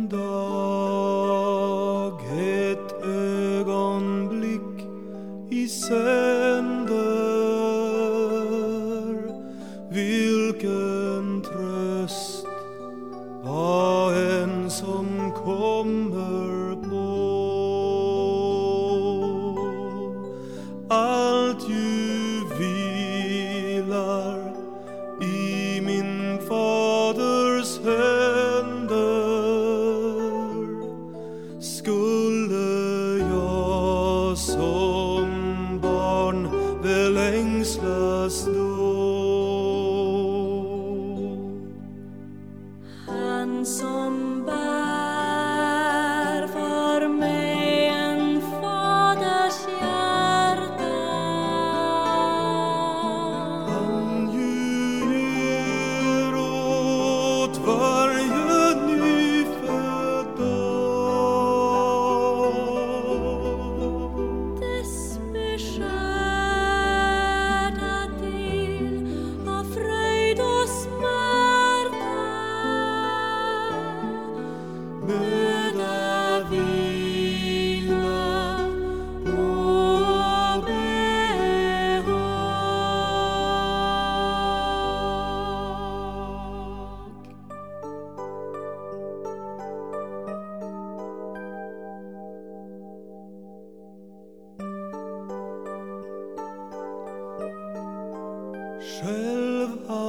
Själv 99.18 99.70
han 99.88 100.07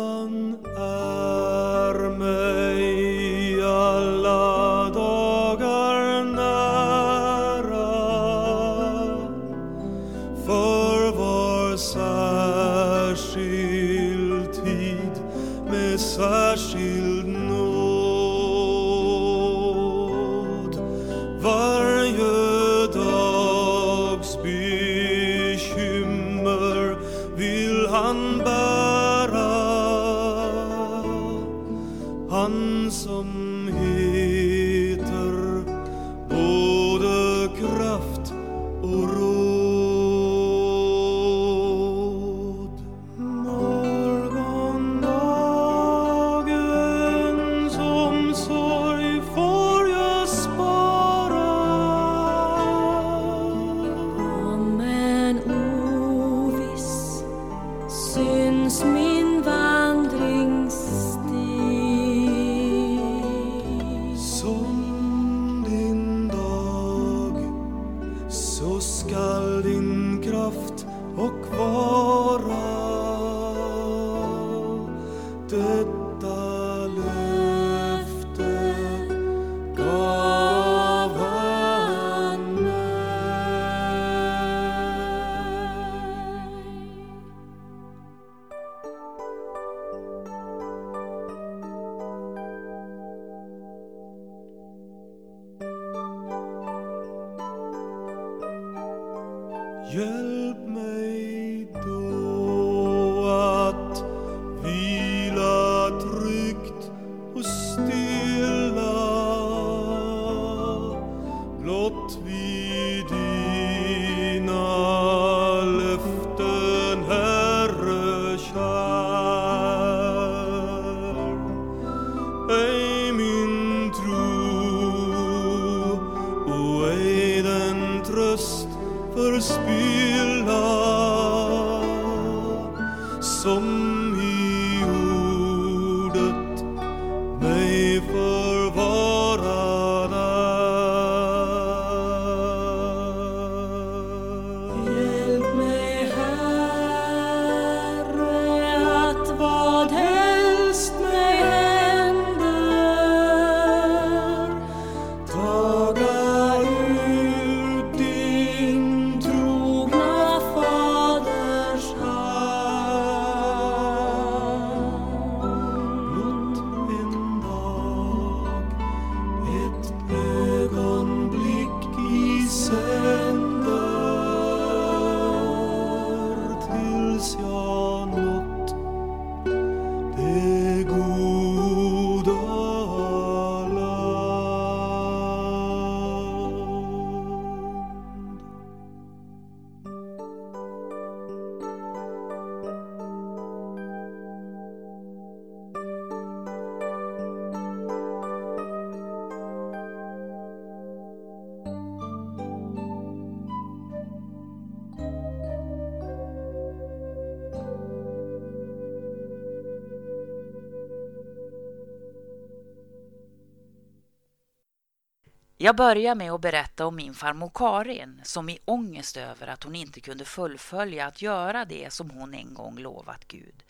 Jag 215.61 215.77
börjar 215.77 216.15
med 216.15 216.33
att 216.33 216.41
berätta 216.41 216.87
om 216.87 216.97
min 216.97 217.15
farmor 217.15 217.51
Karin 217.55 218.21
som 218.25 218.49
i 218.49 218.59
ångest 218.65 219.17
över 219.17 219.47
att 219.47 219.63
hon 219.63 219.75
inte 219.75 220.01
kunde 220.01 220.25
fullfölja 220.25 221.07
att 221.07 221.23
göra 221.23 221.65
det 221.65 221.93
som 221.93 222.11
hon 222.11 222.35
en 222.35 222.55
gång 222.55 222.79
lovat 222.79 223.25
Gud, 223.25 223.63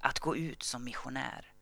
att 0.00 0.18
gå 0.18 0.36
ut 0.36 0.62
som 0.62 0.84
missionär. 0.84 1.52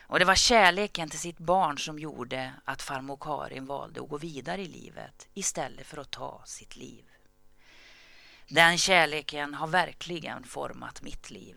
Och 0.00 0.18
det 0.18 0.24
var 0.24 0.34
kärleken 0.34 1.10
till 1.10 1.18
sitt 1.18 1.38
barn 1.38 1.78
som 1.78 1.98
gjorde 1.98 2.52
att 2.64 2.82
farmor 2.82 3.16
Karin 3.20 3.66
valde 3.66 4.02
att 4.02 4.08
gå 4.08 4.18
vidare 4.18 4.62
i 4.62 4.68
livet 4.68 5.28
istället 5.34 5.86
för 5.86 5.98
att 5.98 6.10
ta 6.10 6.42
sitt 6.44 6.76
liv. 6.76 7.04
Den 8.48 8.78
kärleken 8.78 9.54
har 9.54 9.66
verkligen 9.66 10.44
format 10.44 11.02
mitt 11.02 11.30
liv. 11.30 11.56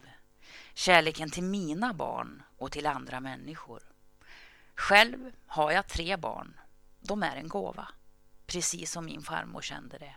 Kärleken 0.73 1.31
till 1.31 1.43
mina 1.43 1.93
barn 1.93 2.43
och 2.57 2.71
till 2.71 2.85
andra 2.85 3.19
människor. 3.19 3.83
Själv 4.75 5.31
har 5.47 5.71
jag 5.71 5.87
tre 5.87 6.17
barn 6.17 6.53
de 6.99 7.23
är 7.23 7.35
en 7.35 7.47
gåva. 7.47 7.87
Precis 8.45 8.91
som 8.91 9.05
min 9.05 9.21
farmor 9.21 9.61
kände 9.61 9.97
det. 9.97 10.15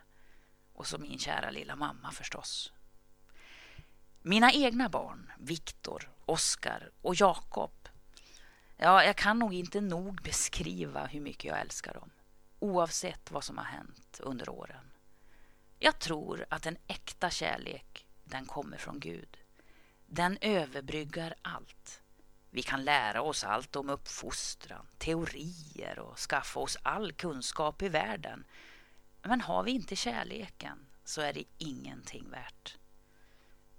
Och 0.72 0.86
som 0.86 1.02
min 1.02 1.18
kära 1.18 1.50
lilla 1.50 1.76
mamma 1.76 2.12
förstås. 2.12 2.72
Mina 4.22 4.52
egna 4.52 4.88
barn, 4.88 5.32
Viktor, 5.38 6.10
Oskar 6.24 6.90
och 7.02 7.14
Jakob. 7.14 7.88
Ja, 8.76 9.04
jag 9.04 9.16
kan 9.16 9.38
nog 9.38 9.54
inte 9.54 9.80
nog 9.80 10.22
beskriva 10.22 11.06
hur 11.06 11.20
mycket 11.20 11.44
jag 11.44 11.60
älskar 11.60 11.94
dem. 11.94 12.10
Oavsett 12.58 13.30
vad 13.30 13.44
som 13.44 13.58
har 13.58 13.64
hänt 13.64 14.20
under 14.22 14.48
åren. 14.48 14.90
Jag 15.78 15.98
tror 15.98 16.46
att 16.48 16.66
en 16.66 16.76
äkta 16.86 17.30
kärlek, 17.30 18.06
den 18.24 18.46
kommer 18.46 18.76
från 18.76 19.00
Gud. 19.00 19.38
Den 20.06 20.38
överbryggar 20.40 21.34
allt. 21.42 22.01
Vi 22.54 22.62
kan 22.62 22.84
lära 22.84 23.22
oss 23.22 23.44
allt 23.44 23.76
om 23.76 23.90
uppfostran, 23.90 24.86
teorier 24.98 25.98
och 25.98 26.18
skaffa 26.18 26.60
oss 26.60 26.78
all 26.82 27.12
kunskap 27.12 27.82
i 27.82 27.88
världen. 27.88 28.44
Men 29.22 29.40
har 29.40 29.62
vi 29.62 29.70
inte 29.70 29.96
kärleken 29.96 30.86
så 31.04 31.20
är 31.20 31.32
det 31.32 31.44
ingenting 31.58 32.30
värt. 32.30 32.76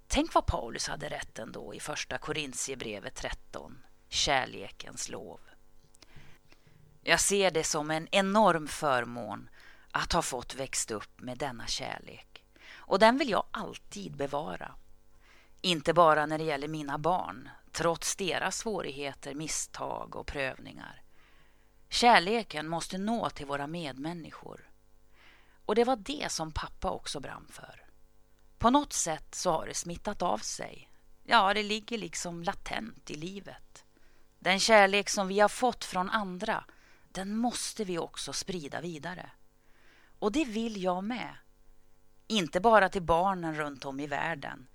Tänk 0.06 0.34
vad 0.34 0.46
Paulus 0.46 0.88
hade 0.88 1.08
rätt 1.08 1.38
ändå 1.38 1.74
i 1.74 1.80
första 1.80 2.18
Korintierbrevet 2.18 3.14
13, 3.14 3.82
kärlekens 4.08 5.08
lov. 5.08 5.40
Jag 7.02 7.20
ser 7.20 7.50
det 7.50 7.64
som 7.64 7.90
en 7.90 8.08
enorm 8.10 8.68
förmån 8.68 9.48
att 9.90 10.12
ha 10.12 10.22
fått 10.22 10.54
växt 10.54 10.90
upp 10.90 11.20
med 11.20 11.38
denna 11.38 11.66
kärlek. 11.66 12.44
Och 12.74 12.98
den 12.98 13.18
vill 13.18 13.30
jag 13.30 13.44
alltid 13.50 14.16
bevara. 14.16 14.74
Inte 15.60 15.92
bara 15.94 16.26
när 16.26 16.38
det 16.38 16.44
gäller 16.44 16.68
mina 16.68 16.98
barn, 16.98 17.48
trots 17.74 18.16
deras 18.16 18.58
svårigheter, 18.58 19.34
misstag 19.34 20.16
och 20.16 20.26
prövningar. 20.26 21.02
Kärleken 21.88 22.68
måste 22.68 22.98
nå 22.98 23.30
till 23.30 23.46
våra 23.46 23.66
medmänniskor. 23.66 24.68
Och 25.64 25.74
det 25.74 25.84
var 25.84 25.96
det 25.96 26.32
som 26.32 26.52
pappa 26.52 26.90
också 26.90 27.20
brann 27.20 27.46
för. 27.50 27.84
På 28.58 28.70
något 28.70 28.92
sätt 28.92 29.34
så 29.34 29.50
har 29.50 29.66
det 29.66 29.74
smittat 29.74 30.22
av 30.22 30.38
sig. 30.38 30.90
Ja, 31.24 31.54
det 31.54 31.62
ligger 31.62 31.98
liksom 31.98 32.42
latent 32.42 33.10
i 33.10 33.14
livet. 33.14 33.84
Den 34.38 34.60
kärlek 34.60 35.10
som 35.10 35.28
vi 35.28 35.40
har 35.40 35.48
fått 35.48 35.84
från 35.84 36.10
andra, 36.10 36.64
den 37.08 37.36
måste 37.36 37.84
vi 37.84 37.98
också 37.98 38.32
sprida 38.32 38.80
vidare. 38.80 39.30
Och 40.18 40.32
det 40.32 40.44
vill 40.44 40.82
jag 40.82 41.04
med. 41.04 41.34
Inte 42.26 42.60
bara 42.60 42.88
till 42.88 43.02
barnen 43.02 43.54
runt 43.54 43.84
om 43.84 44.00
i 44.00 44.06
världen. 44.06 44.66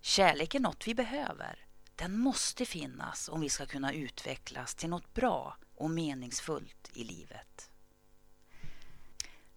Kärlek 0.00 0.54
är 0.54 0.60
något 0.60 0.86
vi 0.86 0.94
behöver. 0.94 1.69
Den 2.00 2.18
måste 2.18 2.66
finnas 2.66 3.28
om 3.28 3.40
vi 3.40 3.48
ska 3.48 3.66
kunna 3.66 3.92
utvecklas 3.92 4.74
till 4.74 4.88
något 4.88 5.14
bra 5.14 5.56
och 5.74 5.90
meningsfullt 5.90 6.90
i 6.94 7.04
livet. 7.04 7.70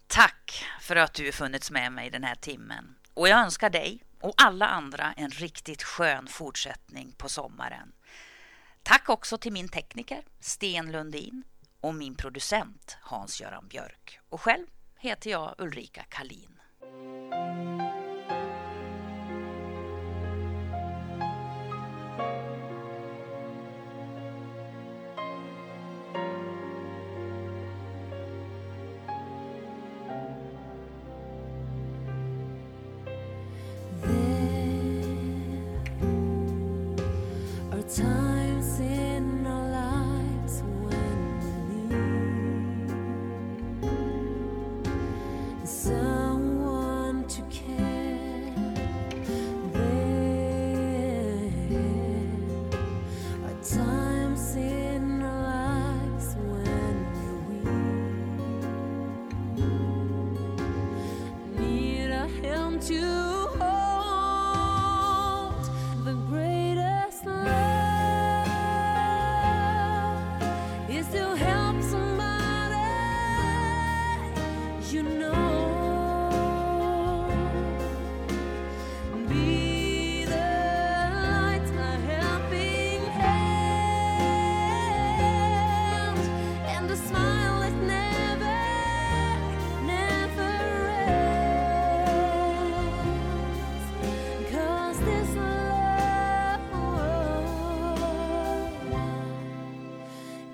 Tack 0.06 0.64
för 0.80 0.96
att 0.96 1.14
du 1.14 1.32
funnits 1.32 1.70
med 1.70 1.92
mig 1.92 2.10
den 2.10 2.24
här 2.24 2.34
timmen 2.34 2.96
och 3.14 3.28
jag 3.28 3.40
önskar 3.40 3.70
dig 3.70 4.02
och 4.20 4.34
alla 4.36 4.66
andra 4.66 5.12
en 5.12 5.30
riktigt 5.30 5.82
skön 5.82 6.26
fortsättning 6.26 7.12
på 7.12 7.28
sommaren. 7.28 7.92
Tack 8.82 9.08
också 9.08 9.38
till 9.38 9.52
min 9.52 9.68
tekniker 9.68 10.22
Sten 10.40 10.92
Lundin 10.92 11.44
och 11.80 11.94
min 11.94 12.14
producent 12.14 12.96
Hans-Göran 13.00 13.68
Björk. 13.68 14.20
Och 14.28 14.40
själv 14.40 14.66
heter 14.98 15.30
jag 15.30 15.54
Ulrika 15.58 16.04
Kalin. 16.08 16.60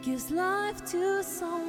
Gives 0.02 0.30
life 0.30 0.84
to 0.86 1.22
someone 1.22 1.59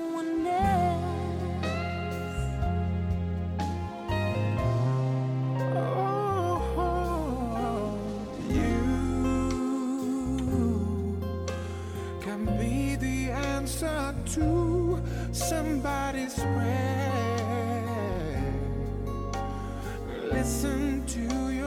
to 14.36 14.98
somebody's 15.34 16.36
prayer. 16.36 17.12
Listen 20.32 21.06
to 21.06 21.50
your 21.50 21.61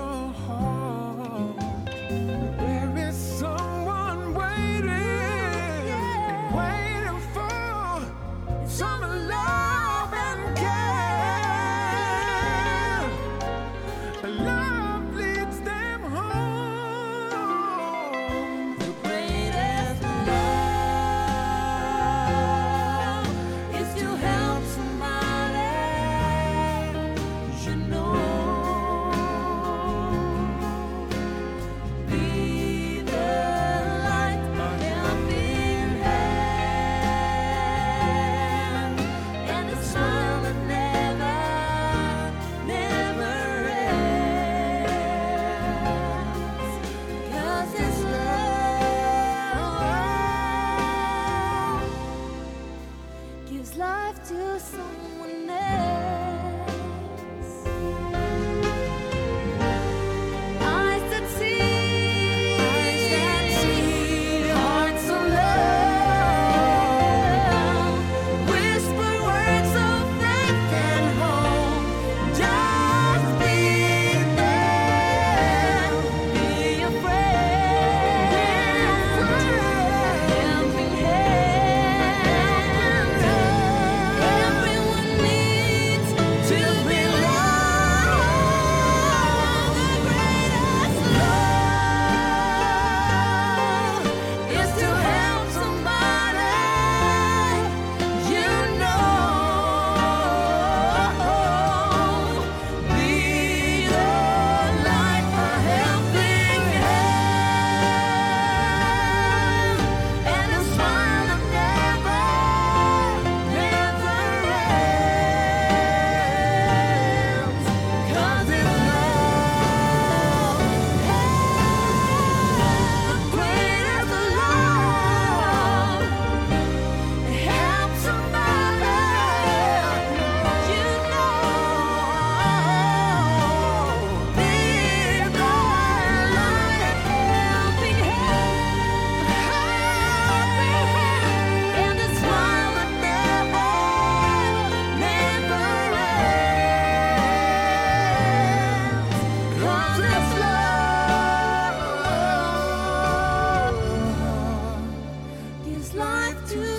life 53.76 54.22
to 54.28 54.60
someone 54.60 55.50
else. 55.50 56.13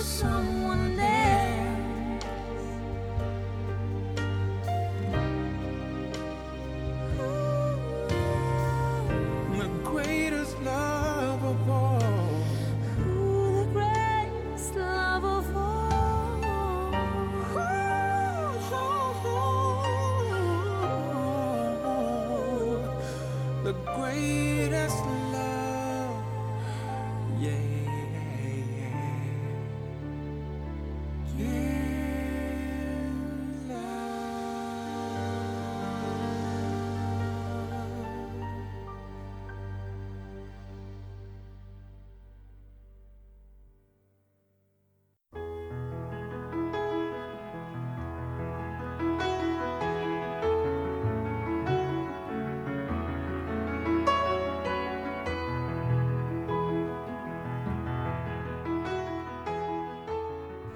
someone 0.06 0.75